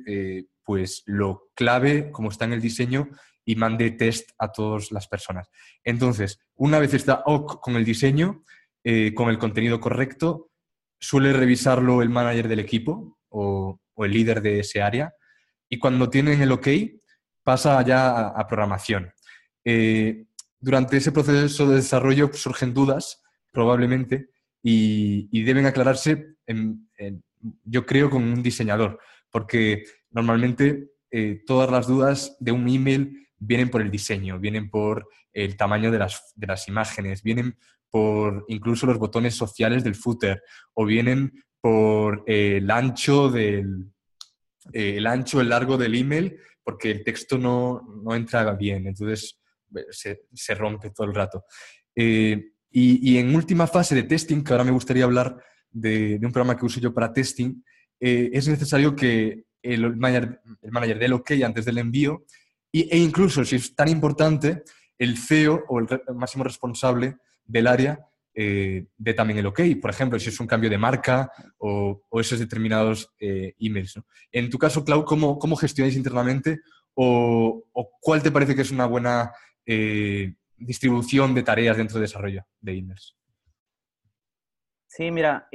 pues 0.63 1.03
lo 1.05 1.51
clave 1.53 2.09
como 2.11 2.29
está 2.29 2.45
en 2.45 2.53
el 2.53 2.61
diseño 2.61 3.09
y 3.45 3.55
mande 3.55 3.91
test 3.91 4.31
a 4.39 4.51
todas 4.51 4.91
las 4.91 5.07
personas. 5.07 5.49
Entonces, 5.83 6.39
una 6.55 6.79
vez 6.79 6.93
está 6.93 7.21
OK 7.25 7.61
con 7.61 7.75
el 7.75 7.85
diseño, 7.85 8.43
con 9.13 9.29
el 9.29 9.37
contenido 9.37 9.79
correcto, 9.79 10.49
suele 10.99 11.33
revisarlo 11.33 12.01
el 12.01 12.09
manager 12.09 12.47
del 12.47 12.59
equipo 12.59 13.19
o, 13.29 13.79
o 13.93 14.05
el 14.05 14.11
líder 14.11 14.41
de 14.41 14.59
ese 14.61 14.81
área 14.81 15.13
y 15.69 15.79
cuando 15.79 16.09
tienen 16.09 16.41
el 16.41 16.51
OK, 16.51 16.67
pasa 17.43 17.81
ya 17.83 18.27
a, 18.27 18.47
programación. 18.47 19.11
Eh, 19.65 20.25
durante 20.59 20.97
ese 20.97 21.11
proceso 21.11 21.67
de 21.67 21.75
desarrollo 21.75 22.31
surgen 22.33 22.73
dudas, 22.73 23.21
probablemente, 23.51 24.29
y, 24.61 25.43
deben 25.43 25.65
aclararse, 25.65 26.35
yo 27.65 27.85
creo, 27.85 28.09
con 28.09 28.23
un 28.23 28.41
diseñador, 28.41 28.99
porque 29.29 29.83
normalmente 30.09 30.91
eh, 31.11 31.43
todas 31.45 31.69
las 31.69 31.87
dudas 31.87 32.37
de 32.39 32.53
un 32.53 32.67
email 32.69 33.27
vienen 33.37 33.69
por 33.69 33.81
el 33.81 33.91
diseño, 33.91 34.39
vienen 34.39 34.69
por 34.69 35.09
el 35.33 35.57
tamaño 35.57 35.91
de 35.91 35.99
las, 35.99 36.31
de 36.35 36.47
las 36.47 36.67
imágenes, 36.69 37.23
vienen 37.23 37.57
por 37.89 38.45
incluso 38.47 38.85
los 38.85 38.97
botones 38.97 39.35
sociales 39.35 39.83
del 39.83 39.95
footer 39.95 40.41
o 40.73 40.85
vienen 40.85 41.43
por 41.59 42.23
el 42.25 42.71
ancho 42.71 43.29
del 43.29 43.93
el 44.71 45.07
ancho, 45.07 45.41
el 45.41 45.49
largo 45.49 45.77
del 45.77 45.95
email 45.95 46.39
porque 46.63 46.91
el 46.91 47.03
texto 47.03 47.37
no, 47.37 47.81
no 48.03 48.15
entra 48.15 48.53
bien, 48.53 48.87
entonces 48.87 49.39
se, 49.91 50.23
se, 50.33 50.55
rompe 50.55 50.91
todo 50.91 51.07
el 51.07 51.15
rato. 51.15 51.45
Eh, 51.95 52.51
y, 52.71 53.11
y, 53.11 53.17
en 53.17 53.35
última 53.35 53.67
fase 53.67 53.95
de 53.95 54.03
testing, 54.03 54.43
que 54.43 54.51
ahora 54.53 54.63
me 54.63 54.71
gustaría 54.71 55.03
hablar 55.03 55.37
de, 55.69 56.17
de 56.19 56.25
un 56.25 56.31
programa 56.31 56.57
que 56.57 56.65
uso 56.65 56.79
yo 56.79 56.93
para 56.93 57.13
testing, 57.13 57.63
eh, 57.99 58.29
es 58.33 58.47
necesario 58.47 58.95
que 58.95 59.45
el 59.61 59.95
manager, 59.95 60.41
el 60.61 60.71
manager 60.71 60.99
dé 60.99 61.05
el 61.05 61.13
OK 61.13 61.31
antes 61.43 61.65
del 61.65 61.77
envío 61.77 62.25
y, 62.71 62.89
e 62.93 62.97
incluso, 62.97 63.45
si 63.45 63.55
es 63.55 63.75
tan 63.75 63.87
importante, 63.87 64.63
el 64.97 65.17
CEO 65.17 65.63
o 65.69 65.79
el 65.79 65.87
máximo 66.15 66.43
responsable 66.43 67.17
del 67.45 67.67
área 67.67 67.99
eh, 68.35 68.87
dé 68.97 69.13
también 69.13 69.39
el 69.39 69.45
OK. 69.45 69.61
Por 69.79 69.91
ejemplo, 69.91 70.19
si 70.19 70.29
es 70.29 70.39
un 70.39 70.47
cambio 70.47 70.69
de 70.69 70.77
marca 70.77 71.31
o, 71.57 72.01
esos 72.19 72.39
determinados 72.39 73.13
eh, 73.19 73.53
emails. 73.59 73.99
En 74.31 74.49
tu 74.49 74.57
caso, 74.57 74.83
Clau, 74.83 75.05
¿cómo, 75.05 75.37
cómo 75.37 75.55
gestionáis 75.55 75.95
internamente 75.95 76.61
o, 76.95 77.63
cuál 78.01 78.23
te 78.23 78.31
parece 78.31 78.55
que 78.55 78.63
es 78.63 78.71
una 78.71 78.85
buena 78.85 79.31
eh, 79.65 80.33
distribución 80.57 81.33
de 81.33 81.43
tareas 81.43 81.77
dentro 81.77 81.95
de 81.95 82.01
desarrollo 82.01 82.43
de 82.59 82.77
emails? 82.77 83.15
Sí, 84.87 85.11
mira, 85.11 85.47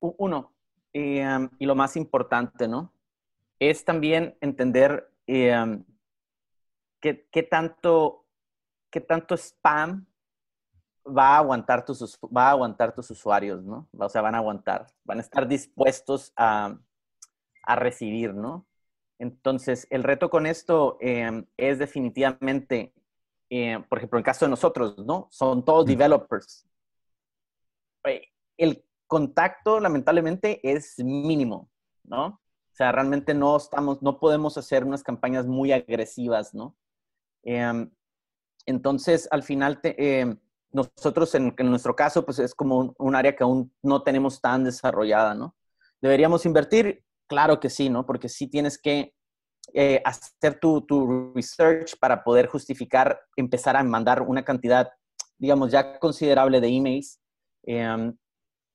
uno, 0.00 0.54
y 0.92 1.66
lo 1.66 1.74
más 1.74 1.96
importante, 1.96 2.68
¿no? 2.68 2.92
Es 3.58 3.84
también 3.84 4.36
entender 4.40 5.10
qué, 5.26 5.84
qué, 7.00 7.42
tanto, 7.42 8.26
qué 8.90 9.00
tanto 9.00 9.36
spam 9.36 10.07
va 11.08 11.34
a 11.34 11.38
aguantar 11.38 11.84
tus, 11.84 12.18
va 12.24 12.48
a 12.48 12.50
aguantar 12.50 12.94
tus 12.94 13.10
usuarios, 13.10 13.62
¿no? 13.64 13.88
O 13.98 14.08
sea, 14.08 14.22
van 14.22 14.34
a 14.34 14.38
aguantar, 14.38 14.86
van 15.04 15.18
a 15.18 15.22
estar 15.22 15.46
dispuestos 15.48 16.32
a, 16.36 16.78
a 17.62 17.76
recibir, 17.76 18.34
¿no? 18.34 18.66
Entonces, 19.18 19.86
el 19.90 20.04
reto 20.04 20.30
con 20.30 20.46
esto 20.46 20.96
em, 21.00 21.44
es 21.56 21.78
definitivamente, 21.78 22.94
eh, 23.50 23.82
por 23.88 23.98
ejemplo, 23.98 24.18
en 24.18 24.20
el 24.20 24.24
caso 24.24 24.44
de 24.44 24.50
nosotros, 24.50 24.96
¿no? 24.98 25.28
Son 25.30 25.64
todos 25.64 25.86
developers. 25.86 26.64
el 28.56 28.84
contacto, 29.06 29.80
lamentablemente, 29.80 30.60
es 30.62 30.98
mínimo, 30.98 31.70
¿no? 32.04 32.26
O 32.26 32.74
sea, 32.74 32.92
realmente 32.92 33.34
no 33.34 33.56
estamos, 33.56 34.02
no 34.02 34.18
podemos 34.20 34.56
hacer 34.56 34.84
unas 34.84 35.02
campañas 35.02 35.46
muy 35.46 35.72
agresivas, 35.72 36.54
¿no? 36.54 36.76
Em, 37.42 37.90
entonces, 38.66 39.28
al 39.30 39.42
final, 39.42 39.80
em, 39.82 40.38
nosotros 40.70 41.34
en, 41.34 41.54
nuestro 41.58 41.96
caso, 41.96 42.24
pues 42.24 42.38
es 42.38 42.54
como 42.54 42.94
un, 42.98 43.16
área 43.16 43.34
que 43.34 43.44
aún 43.44 43.72
no 43.82 44.02
tenemos 44.02 44.40
tan 44.40 44.64
desarrollada, 44.64 45.34
¿no? 45.34 45.56
¿Deberíamos 46.00 46.44
invertir? 46.46 47.04
Claro 47.26 47.58
que 47.58 47.70
sí, 47.70 47.88
¿no? 47.88 48.06
Porque 48.06 48.28
sí 48.28 48.48
tienes 48.48 48.80
que 48.80 49.14
eh, 49.74 50.00
hacer 50.04 50.58
tu, 50.60 50.82
tu, 50.82 51.32
research 51.34 51.98
para 51.98 52.22
poder 52.22 52.46
justificar, 52.46 53.20
empezar 53.36 53.76
a 53.76 53.82
mandar 53.82 54.22
una 54.22 54.44
cantidad, 54.44 54.90
digamos, 55.38 55.72
ya 55.72 55.98
considerable 55.98 56.60
de 56.60 56.68
emails. 56.68 57.20
Em, 57.64 58.16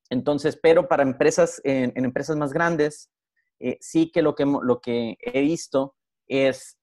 entonces, 0.10 0.60
pero 0.62 0.88
para 0.88 1.04
empresas, 1.04 1.62
en, 1.64 1.92
empresas 1.96 2.36
más 2.38 2.54
grandes, 2.54 3.12
eh, 3.60 3.78
sí 3.82 4.12
que 4.12 4.22
lo, 4.22 4.36
que 4.36 4.46
lo 4.46 4.82
que 4.82 5.18
he 5.20 5.42
visto 5.42 5.96
es, 6.28 6.78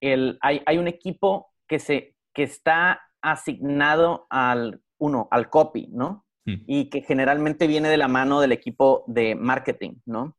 el, 0.00 0.38
hay, 0.40 0.62
hay 0.66 0.78
un 0.78 0.88
equipo 0.88 1.52
que, 1.68 1.78
se, 1.78 2.16
que 2.32 2.44
está 2.44 3.00
asignado 3.24 4.26
al, 4.28 4.82
uno, 4.98 5.28
al 5.30 5.48
copy, 5.48 5.88
¿no? 5.90 6.26
Hmm. 6.44 6.62
Y 6.66 6.90
que 6.90 7.00
generalmente 7.00 7.66
viene 7.66 7.88
de 7.88 7.96
la 7.96 8.06
mano 8.06 8.40
del 8.40 8.52
equipo 8.52 9.04
de 9.06 9.34
marketing, 9.34 9.94
¿no? 10.04 10.36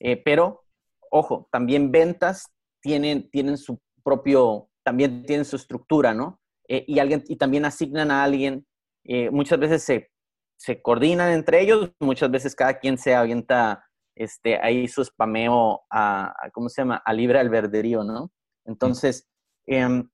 Eh, 0.00 0.20
pero, 0.22 0.64
ojo, 1.10 1.48
también 1.52 1.92
ventas 1.92 2.52
tienen, 2.82 3.30
tienen 3.30 3.56
su 3.56 3.80
propio, 4.02 4.68
también 4.82 5.24
tienen 5.24 5.44
su 5.44 5.56
estructura, 5.56 6.12
¿no? 6.12 6.40
Eh, 6.68 6.84
y, 6.88 6.98
alguien, 6.98 7.22
y 7.28 7.36
también 7.36 7.64
asignan 7.64 8.10
a 8.10 8.24
alguien, 8.24 8.66
eh, 9.04 9.30
muchas 9.30 9.58
veces 9.60 9.84
se, 9.84 10.10
se, 10.56 10.82
coordinan 10.82 11.30
entre 11.30 11.60
ellos, 11.60 11.92
muchas 12.00 12.30
veces 12.30 12.54
cada 12.56 12.78
quien 12.78 12.98
se 12.98 13.14
avienta 13.14 13.84
este, 14.16 14.58
ahí 14.60 14.88
su 14.88 15.04
spameo 15.04 15.84
a, 15.90 16.34
¿cómo 16.52 16.68
se 16.68 16.82
llama? 16.82 17.00
A 17.04 17.12
libre 17.12 17.38
albedrío, 17.38 18.02
¿no? 18.02 18.32
Entonces, 18.64 19.28
em, 19.66 20.08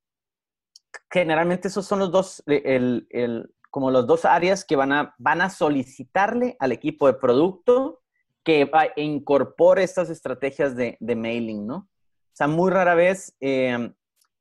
generalmente 1.11 1.69
esos 1.69 1.87
son 1.87 1.99
los 1.99 2.11
dos, 2.11 2.43
el, 2.47 3.07
el, 3.11 3.55
como 3.71 3.91
los 3.91 4.07
dos 4.07 4.25
áreas 4.25 4.65
que 4.65 4.77
van 4.77 4.93
a, 4.93 5.15
van 5.19 5.41
a 5.41 5.51
solicitarle 5.51 6.57
al 6.59 6.73
equipo 6.73 7.07
de 7.07 7.15
producto 7.15 8.01
que 8.45 8.65
va, 8.65 8.89
incorpore 8.97 9.83
estas 9.83 10.11
estrategias 10.11 10.75
de, 10.75 10.97
de, 11.01 11.17
mailing, 11.17 11.67
¿no? 11.67 11.77
O 11.77 12.33
sea, 12.33 12.49
muy 12.49 12.71
rara 12.71 12.95
vez, 12.95 13.37
eh, 13.41 13.93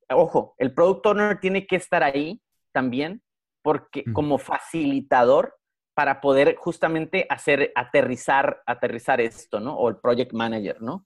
ojo, 0.10 0.56
el 0.58 0.74
product 0.74 1.06
owner 1.06 1.40
tiene 1.40 1.68
que 1.68 1.76
estar 1.76 2.04
ahí 2.04 2.42
también 2.72 3.22
porque 3.62 4.06
como 4.14 4.38
facilitador 4.38 5.58
para 5.94 6.22
poder 6.22 6.56
justamente 6.56 7.26
hacer 7.30 7.74
aterrizar, 7.76 8.64
aterrizar 8.66 9.20
esto, 9.20 9.60
¿no? 9.60 9.76
O 9.76 9.90
el 9.90 9.98
project 9.98 10.32
manager, 10.32 10.82
¿no? 10.82 11.06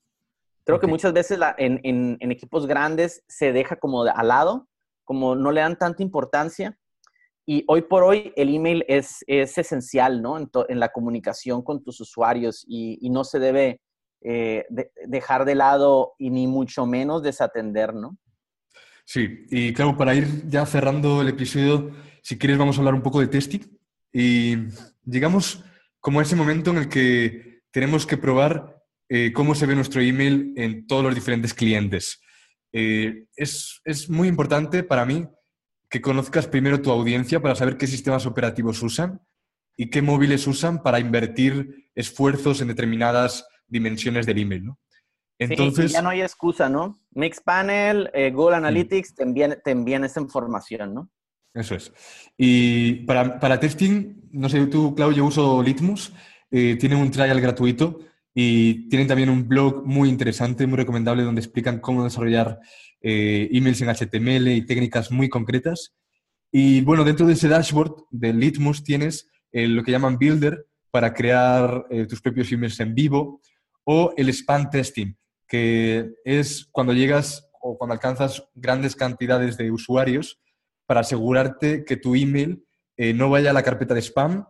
Creo 0.64 0.78
que 0.78 0.86
muchas 0.86 1.12
veces 1.12 1.38
la, 1.38 1.54
en, 1.58 1.80
en, 1.82 2.16
en, 2.20 2.32
equipos 2.32 2.66
grandes 2.66 3.22
se 3.28 3.52
deja 3.52 3.76
como 3.76 4.04
de, 4.04 4.12
al 4.14 4.28
lado 4.28 4.68
como 5.04 5.36
no 5.36 5.52
le 5.52 5.60
dan 5.60 5.78
tanta 5.78 6.02
importancia. 6.02 6.78
Y 7.46 7.64
hoy 7.68 7.82
por 7.82 8.02
hoy 8.02 8.32
el 8.36 8.54
email 8.54 8.84
es, 8.88 9.22
es 9.26 9.56
esencial, 9.58 10.22
¿no? 10.22 10.38
En, 10.38 10.80
la 10.80 10.88
comunicación 10.88 11.62
con 11.62 11.82
tus 11.82 12.00
usuarios 12.00 12.64
y, 12.66 13.10
no 13.10 13.22
se 13.22 13.38
debe 13.38 13.80
eh, 14.22 14.64
dejar 15.06 15.44
de 15.44 15.54
lado 15.54 16.14
y 16.18 16.30
ni 16.30 16.46
mucho 16.46 16.86
menos 16.86 17.22
desatender, 17.22 17.94
¿no? 17.94 18.16
Sí, 19.04 19.44
y 19.50 19.74
claro, 19.74 19.96
para 19.96 20.14
ir 20.14 20.48
ya 20.48 20.64
cerrando 20.64 21.20
el 21.20 21.28
episodio, 21.28 21.90
si 22.22 22.38
quieres 22.38 22.56
vamos 22.56 22.76
a 22.76 22.80
hablar 22.80 22.94
un 22.94 23.02
poco 23.02 23.20
de 23.20 23.26
testing 23.26 23.60
y 24.10 24.56
llegamos 25.04 25.62
como 26.00 26.20
a 26.20 26.22
ese 26.22 26.36
momento 26.36 26.70
en 26.70 26.78
el 26.78 26.88
que 26.88 27.62
tenemos 27.70 28.06
que 28.06 28.16
probar 28.16 28.82
eh, 29.10 29.32
cómo 29.34 29.54
se 29.54 29.66
ve 29.66 29.74
nuestro 29.74 30.00
email 30.00 30.54
en 30.56 30.86
todos 30.86 31.04
los 31.04 31.14
diferentes 31.14 31.52
clientes. 31.52 32.20
Eh, 32.76 33.26
es, 33.36 33.80
es, 33.84 34.10
muy 34.10 34.26
importante 34.26 34.82
para 34.82 35.06
mí 35.06 35.28
que 35.88 36.00
conozcas 36.00 36.48
primero 36.48 36.82
tu 36.82 36.90
audiencia 36.90 37.40
para 37.40 37.54
saber 37.54 37.76
qué 37.76 37.86
sistemas 37.86 38.26
operativos 38.26 38.82
usan 38.82 39.20
y 39.76 39.90
qué 39.90 40.02
móviles 40.02 40.48
usan 40.48 40.82
para 40.82 40.98
invertir 40.98 41.88
esfuerzos 41.94 42.60
en 42.60 42.66
determinadas 42.66 43.46
dimensiones 43.68 44.26
del 44.26 44.38
email, 44.38 44.64
¿no? 44.64 44.78
Entonces, 45.38 45.92
ya 45.92 46.02
no 46.02 46.08
hay 46.08 46.22
excusa, 46.22 46.68
¿no? 46.68 46.98
Mixpanel, 47.12 48.10
eh, 48.12 48.32
Google 48.32 48.56
Analytics 48.56 49.14
te, 49.14 49.22
envían, 49.22 49.56
te 49.64 49.70
envían 49.70 50.02
esa 50.02 50.20
información, 50.20 50.94
¿no? 50.94 51.10
Eso 51.54 51.76
es. 51.76 51.92
Y 52.36 53.04
para, 53.04 53.38
para 53.38 53.60
testing, 53.60 54.30
no 54.32 54.48
sé, 54.48 54.66
tú, 54.66 54.96
Claudio, 54.96 55.18
yo 55.18 55.26
uso 55.26 55.62
Litmus, 55.62 56.12
eh, 56.50 56.76
tiene 56.76 56.96
un 56.96 57.10
trial 57.12 57.40
gratuito 57.40 58.00
y 58.34 58.88
tienen 58.88 59.06
también 59.06 59.30
un 59.30 59.46
blog 59.46 59.86
muy 59.86 60.08
interesante, 60.08 60.66
muy 60.66 60.76
recomendable, 60.76 61.22
donde 61.22 61.40
explican 61.40 61.78
cómo 61.78 62.02
desarrollar 62.02 62.58
eh, 63.00 63.48
emails 63.52 63.80
en 63.80 63.88
HTML 63.88 64.48
y 64.48 64.66
técnicas 64.66 65.12
muy 65.12 65.28
concretas. 65.28 65.94
Y 66.50 66.80
bueno, 66.80 67.04
dentro 67.04 67.26
de 67.26 67.34
ese 67.34 67.48
dashboard 67.48 67.94
de 68.10 68.32
Litmus 68.32 68.82
tienes 68.82 69.28
eh, 69.52 69.68
lo 69.68 69.84
que 69.84 69.92
llaman 69.92 70.18
Builder 70.18 70.66
para 70.90 71.14
crear 71.14 71.86
eh, 71.90 72.06
tus 72.06 72.20
propios 72.20 72.50
emails 72.50 72.80
en 72.80 72.94
vivo 72.94 73.40
o 73.84 74.12
el 74.16 74.28
spam 74.30 74.68
testing, 74.68 75.14
que 75.46 76.10
es 76.24 76.66
cuando 76.72 76.92
llegas 76.92 77.48
o 77.60 77.78
cuando 77.78 77.92
alcanzas 77.92 78.44
grandes 78.54 78.96
cantidades 78.96 79.56
de 79.56 79.70
usuarios 79.70 80.40
para 80.86 81.00
asegurarte 81.00 81.84
que 81.84 81.96
tu 81.96 82.14
email 82.14 82.64
no 82.96 83.28
vaya 83.28 83.50
a 83.50 83.52
la 83.52 83.62
carpeta 83.62 83.94
de 83.94 84.02
spam. 84.02 84.46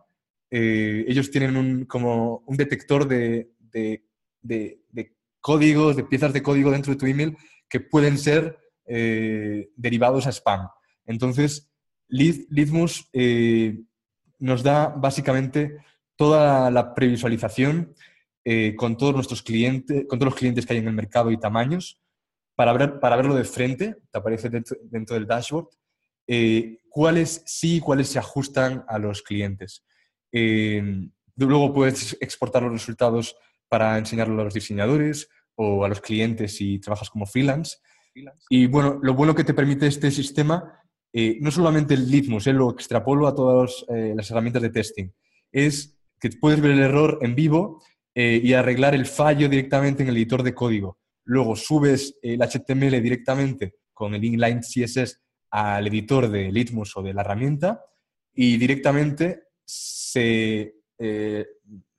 ellos 0.51 1.31
tienen 1.31 1.85
como 1.85 2.43
un 2.45 2.57
detector 2.57 3.07
de, 3.07 3.54
de, 4.41 4.81
códigos, 5.41 5.95
de 5.95 6.03
piezas 6.03 6.33
de 6.33 6.41
código 6.41 6.71
dentro 6.71 6.93
de 6.93 6.99
tu 6.99 7.05
email 7.05 7.37
que 7.69 7.79
pueden 7.79 8.17
ser 8.17 8.57
eh, 8.85 9.69
derivados 9.75 10.27
a 10.27 10.31
spam. 10.31 10.67
Entonces, 11.05 11.69
Litmus 12.07 13.09
eh, 13.13 13.79
nos 14.39 14.63
da 14.63 14.89
básicamente 14.89 15.77
toda 16.15 16.71
la 16.71 16.93
previsualización 16.93 17.93
eh, 18.43 18.75
con 18.75 18.95
todos 18.95 19.15
nuestros 19.15 19.41
clientes, 19.41 20.05
con 20.07 20.19
todos 20.19 20.31
los 20.31 20.39
clientes 20.39 20.65
que 20.65 20.73
hay 20.73 20.79
en 20.79 20.87
el 20.87 20.93
mercado 20.93 21.31
y 21.31 21.39
tamaños, 21.39 21.99
para, 22.55 22.73
ver, 22.73 22.99
para 22.99 23.15
verlo 23.15 23.35
de 23.35 23.43
frente, 23.43 23.97
te 24.11 24.17
aparece 24.17 24.49
dentro, 24.49 25.15
del 25.15 25.27
dashboard, 25.27 25.67
cuáles 26.89 27.43
sí 27.45 27.77
y 27.77 27.79
cuáles 27.81 28.07
se 28.07 28.19
ajustan 28.19 28.85
a 28.87 28.97
los 28.97 29.21
clientes. 29.21 29.83
luego 30.31 31.73
puedes 31.73 32.17
exportar 32.21 32.63
los 32.63 32.71
resultados 32.71 33.35
para 33.75 33.97
enseñarlo 33.97 34.39
a 34.39 34.45
los 34.45 34.53
diseñadores 34.53 35.27
o 35.55 35.83
a 35.83 35.89
los 35.89 35.99
clientes 35.99 36.55
si 36.55 36.79
trabajas 36.79 37.09
como 37.09 37.25
freelance. 37.25 37.75
Y 38.49 38.67
bueno, 38.67 39.01
lo 39.03 39.13
bueno 39.13 39.35
que 39.35 39.43
te 39.43 39.53
permite 39.53 39.85
este 39.85 40.11
sistema, 40.11 40.79
eh, 41.11 41.39
no 41.41 41.51
solamente 41.51 41.93
el 41.93 42.09
Litmus, 42.09 42.47
eh, 42.47 42.53
lo 42.53 42.71
extrapolo 42.71 43.27
a 43.27 43.35
todas 43.35 43.85
eh, 43.89 44.13
las 44.15 44.31
herramientas 44.31 44.61
de 44.61 44.69
testing, 44.69 45.09
es 45.51 45.99
que 46.21 46.29
puedes 46.39 46.61
ver 46.61 46.71
el 46.71 46.79
error 46.79 47.19
en 47.21 47.35
vivo 47.35 47.83
y 48.17 48.53
arreglar 48.53 48.95
el 48.95 49.05
fallo 49.05 49.49
directamente 49.49 50.03
en 50.03 50.07
el 50.07 50.15
editor 50.15 50.41
de 50.41 50.53
código. 50.53 50.99
Luego 51.25 51.57
subes 51.57 52.17
el 52.21 52.39
HTML 52.39 53.01
directamente 53.01 53.75
con 53.93 54.15
el 54.15 54.23
inline 54.23 54.61
CSS 54.61 55.21
al 55.51 55.85
editor 55.87 56.29
de 56.29 56.49
Litmus 56.49 56.95
o 56.95 57.03
de 57.03 57.13
la 57.13 57.23
herramienta 57.23 57.83
y 58.33 58.55
directamente 58.55 59.49
se 59.65 60.75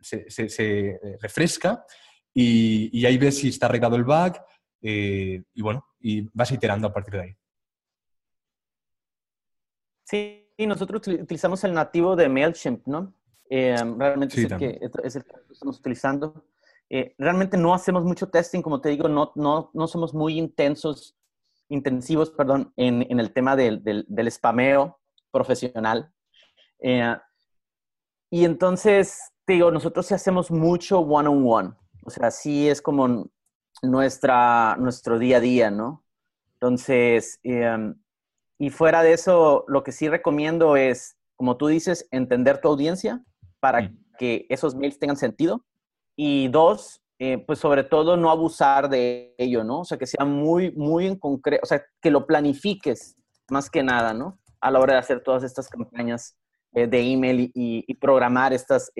se, 0.07 0.47
eh, 0.59 1.19
refresca 1.21 1.85
y, 2.33 3.05
ahí 3.05 3.19
ves 3.19 3.39
si 3.39 3.49
está 3.49 3.67
arreglado 3.67 3.97
el 3.97 4.05
bug 4.05 4.35
eh, 4.83 5.43
y 5.55 5.63
bueno, 5.63 5.87
y 6.01 6.29
vas 6.33 6.53
iterando 6.53 6.87
a 6.87 6.93
partir 6.93 7.15
de 7.15 7.21
ahí. 7.23 7.37
Sí, 10.05 10.49
nosotros 10.59 11.09
utilizamos 11.09 11.65
el 11.65 11.73
nativo 11.73 12.15
de 12.15 12.29
MailChimp, 12.29 12.87
¿no? 12.87 13.15
Eh, 13.51 13.77
realmente 13.97 14.41
es, 14.41 14.51
el 14.51 14.59
que, 14.59 14.81
es, 15.03 15.17
el 15.17 15.25
que, 15.25 15.35
estamos 15.51 15.79
utilizando. 15.79 16.47
realmente 17.19 17.57
no 17.57 17.75
hacemos 17.75 18.05
mucho 18.05 18.29
testing, 18.29 18.63
como 18.63 18.81
te 18.81 18.91
digo, 18.91 19.09
no, 19.09 19.33
no, 19.35 19.71
no 19.75 19.89
somos 19.89 20.15
muy 20.15 20.39
intensos, 20.39 21.17
intensivos, 21.69 22.31
perdón, 22.31 22.73
en, 22.77 23.07
en 23.11 23.19
el 23.19 23.33
tema 23.33 23.57
del, 23.57 23.83
del, 23.83 24.05
del 24.09 24.31
spameo 24.31 25.01
profesional. 25.33 26.13
y 28.31 28.45
entonces, 28.45 29.33
digo, 29.55 29.71
nosotros 29.71 30.07
sí 30.07 30.15
hacemos 30.15 30.51
mucho 30.51 31.01
one-on-one. 31.01 31.73
O 32.05 32.11
sea, 32.11 32.31
sí 32.31 32.69
es 32.69 32.83
como 32.83 33.29
nuestra, 33.83 34.77
nuestro 34.79 35.19
día 35.19 35.39
a 35.39 35.41
día, 35.41 35.71
¿no? 35.71 36.05
Entonces, 36.55 37.39
em, 37.43 37.95
y 38.59 38.71
fuera 38.71 39.03
de 39.03 39.13
eso, 39.13 39.65
lo 39.69 39.83
que 39.83 39.93
sí 39.93 40.09
recomiendo 40.09 40.77
es, 40.77 41.17
como 41.37 41.57
tú 41.57 41.67
dices, 41.67 42.09
entender 42.11 42.61
tu 42.61 42.69
audiencia 42.69 43.23
para 43.61 43.83
mm. 43.83 43.99
que 44.19 44.47
esos 44.49 44.75
mails 44.75 44.99
tengan 44.99 45.17
sentido. 45.17 45.65
Y 46.17 46.49
dos, 46.49 47.03
eh, 47.19 47.39
pues 47.39 47.59
sobre 47.59 47.85
todo 47.85 48.17
no 48.17 48.31
abusar 48.31 48.89
de 48.89 49.35
ello, 49.37 49.65
¿no? 49.65 49.81
O 49.81 49.85
sea, 49.85 49.99
que 49.99 50.07
sea 50.07 50.25
muy, 50.25 50.73
muy 50.73 51.07
en 51.07 51.17
concreto, 51.17 51.61
o 51.63 51.67
sea, 51.67 51.85
que 52.01 52.11
lo 52.11 52.27
planifiques 52.27 53.17
más 53.51 53.69
que 53.69 53.83
nada, 53.83 54.15
¿no? 54.15 54.39
A 54.61 54.71
la 54.71 54.81
hora 54.81 54.95
de 54.95 55.01
hacer 55.01 55.23
todas 55.23 55.43
estas 55.43 55.69
campañas 55.69 56.37
eh, 56.75 56.87
de 56.87 57.01
email 57.01 57.51
y, 57.55 57.95
programar 57.95 58.53
estas, 58.53 58.93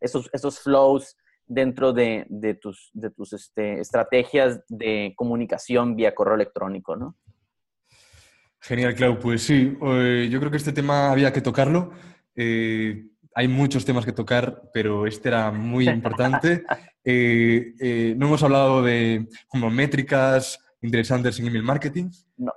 esos, 0.00 0.28
esos 0.32 0.60
flows 0.60 1.16
dentro 1.46 1.92
de, 1.92 2.26
de 2.28 2.54
tus, 2.54 2.90
de 2.92 3.10
tus 3.10 3.32
este, 3.32 3.80
estrategias 3.80 4.60
de 4.68 5.14
comunicación 5.16 5.94
vía 5.94 6.14
correo 6.14 6.34
electrónico, 6.34 6.96
¿no? 6.96 7.16
Genial, 8.60 8.94
Clau. 8.94 9.18
Pues 9.18 9.42
sí, 9.42 9.76
eh, 9.80 10.28
yo 10.30 10.40
creo 10.40 10.50
que 10.50 10.56
este 10.56 10.72
tema 10.72 11.12
había 11.12 11.32
que 11.32 11.40
tocarlo. 11.40 11.92
Eh, 12.34 13.06
hay 13.34 13.48
muchos 13.48 13.84
temas 13.84 14.04
que 14.04 14.12
tocar, 14.12 14.70
pero 14.74 15.06
este 15.06 15.28
era 15.28 15.52
muy 15.52 15.88
importante. 15.88 16.64
Eh, 17.04 18.14
no 18.16 18.26
hemos 18.26 18.42
hablado 18.42 18.82
de 18.82 19.28
como 19.46 19.70
métricas 19.70 20.58
interesantes 20.86 21.38
en 21.38 21.46
email 21.46 21.62
marketing 21.62 22.10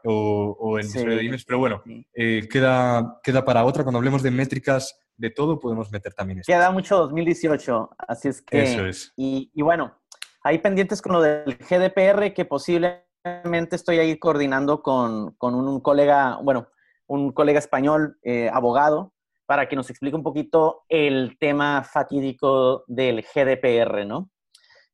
o, 0.05 0.77
en 0.79 0.87
sí. 0.87 1.05
de 1.05 1.19
emails, 1.21 1.45
pero 1.45 1.59
bueno, 1.59 1.83
queda, 2.13 3.19
queda 3.23 3.43
para 3.43 3.65
otra. 3.65 3.83
Cuando 3.83 3.97
hablemos 3.97 4.23
de 4.23 4.31
métricas 4.31 4.97
de 5.17 5.29
todo, 5.29 5.59
podemos 5.59 5.91
meter 5.91 6.13
también 6.13 6.39
esto. 6.39 6.51
Queda 6.51 6.71
mucho 6.71 6.97
2018, 6.97 7.89
así 8.07 8.29
es 8.29 8.41
que... 8.41 8.63
Eso 8.63 8.85
es. 8.85 9.13
Y, 9.17 9.51
y 9.53 9.61
bueno, 9.61 9.99
hay 10.43 10.59
pendientes 10.59 11.01
con 11.01 11.13
lo 11.13 11.21
del 11.21 11.57
GDPR 11.57 12.33
que 12.33 12.45
posiblemente 12.45 13.75
estoy 13.75 13.99
ahí 13.99 14.17
coordinando 14.17 14.81
con, 14.81 15.35
un, 15.39 15.79
colega, 15.81 16.39
bueno, 16.41 16.69
un 17.07 17.31
colega 17.31 17.59
español, 17.59 18.17
eh, 18.23 18.49
abogado, 18.51 19.13
para 19.45 19.67
que 19.67 19.75
nos 19.75 19.89
explique 19.89 20.15
un 20.15 20.23
poquito 20.23 20.83
el 20.87 21.37
tema 21.39 21.83
fatídico 21.83 22.83
del 22.87 23.23
GDPR, 23.23 24.05
¿no? 24.05 24.29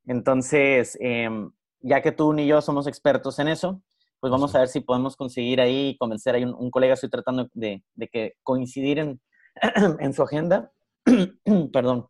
Entonces, 0.07 0.97
em, 0.99 1.51
ya 1.85 2.01
que 2.01 2.11
tú 2.11 2.33
ni 2.33 2.47
yo 2.47 2.61
somos 2.61 2.87
expertos 2.87 3.37
en 3.39 3.47
eso, 3.47 3.81
pues 4.19 4.31
vamos 4.31 4.55
a 4.55 4.59
ver 4.59 4.67
si 4.67 4.79
podemos 4.79 5.15
conseguir 5.15 5.61
ahí 5.61 5.95
convencer. 5.99 6.33
Hay 6.35 6.43
un, 6.43 6.71
colega, 6.71 6.95
estoy 6.95 7.09
tratando 7.09 7.47
de, 7.53 7.83
que 8.11 8.33
coincidir 8.41 8.99
en, 8.99 9.21
en 9.99 10.13
su 10.13 10.23
agenda. 10.23 10.71
Perdón. 11.71 12.07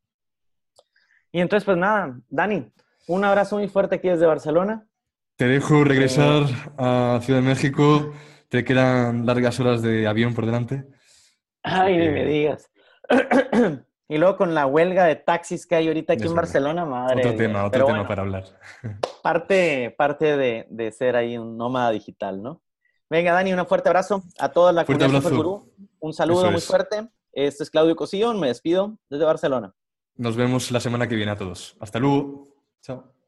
Y 1.33 1.41
entonces, 1.41 1.65
pues 1.65 1.77
nada, 1.77 2.17
Dani, 2.29 2.71
un 3.07 3.25
abrazo 3.25 3.57
muy 3.57 3.67
fuerte 3.67 3.95
aquí 3.95 4.07
desde 4.07 4.25
Barcelona. 4.25 4.87
Te 5.35 5.45
dejo 5.45 5.83
regresar 5.83 6.43
a 6.77 7.19
Ciudad 7.21 7.41
de 7.41 7.47
México. 7.47 8.13
Te 8.47 8.63
quedan 8.63 9.25
largas 9.25 9.59
horas 9.59 9.81
de 9.81 10.07
avión 10.07 10.33
por 10.33 10.45
delante. 10.45 10.85
Ay, 11.63 11.97
ni 11.97 12.07
me 12.07 12.25
digas. 12.25 12.71
y 14.07 14.17
luego 14.17 14.37
con 14.37 14.53
la 14.53 14.65
huelga 14.65 15.05
de 15.05 15.15
taxis 15.15 15.65
que 15.65 15.75
hay 15.75 15.87
ahorita 15.87 16.13
aquí 16.13 16.25
en 16.25 16.35
Barcelona, 16.35 16.85
madre. 16.85 17.21
Otro 17.21 17.35
tema, 17.35 17.65
otro 17.65 17.85
tema 17.85 18.07
para 18.07 18.21
hablar. 18.21 18.43
parte 19.23 19.93
parte 19.97 20.37
de, 20.37 20.91
ser 20.91 21.15
ahí 21.15 21.37
un 21.37 21.57
nómada 21.57 21.91
digital, 21.91 22.41
¿no? 22.41 22.61
Venga, 23.09 23.33
Dani, 23.33 23.53
un 23.53 23.65
fuerte 23.65 23.89
abrazo 23.89 24.23
a 24.39 24.49
toda 24.49 24.71
la 24.71 24.85
comunidad 24.85 25.21
Gurú. 25.23 25.71
Un 25.99 26.13
saludo 26.13 26.51
muy 26.51 26.61
fuerte. 26.61 27.07
Este 27.31 27.63
es 27.63 27.69
Claudio 27.69 27.95
Cosillón, 27.95 28.39
me 28.39 28.47
despido 28.47 28.97
desde 29.09 29.25
Barcelona. 29.25 29.73
Nos 30.15 30.35
vemos 30.35 30.71
la 30.71 30.79
semana 30.79 31.07
que 31.07 31.15
viene 31.15 31.31
a 31.31 31.35
todos. 31.35 31.75
Hasta 31.79 31.99
luego. 31.99 32.47
Chao. 32.81 33.14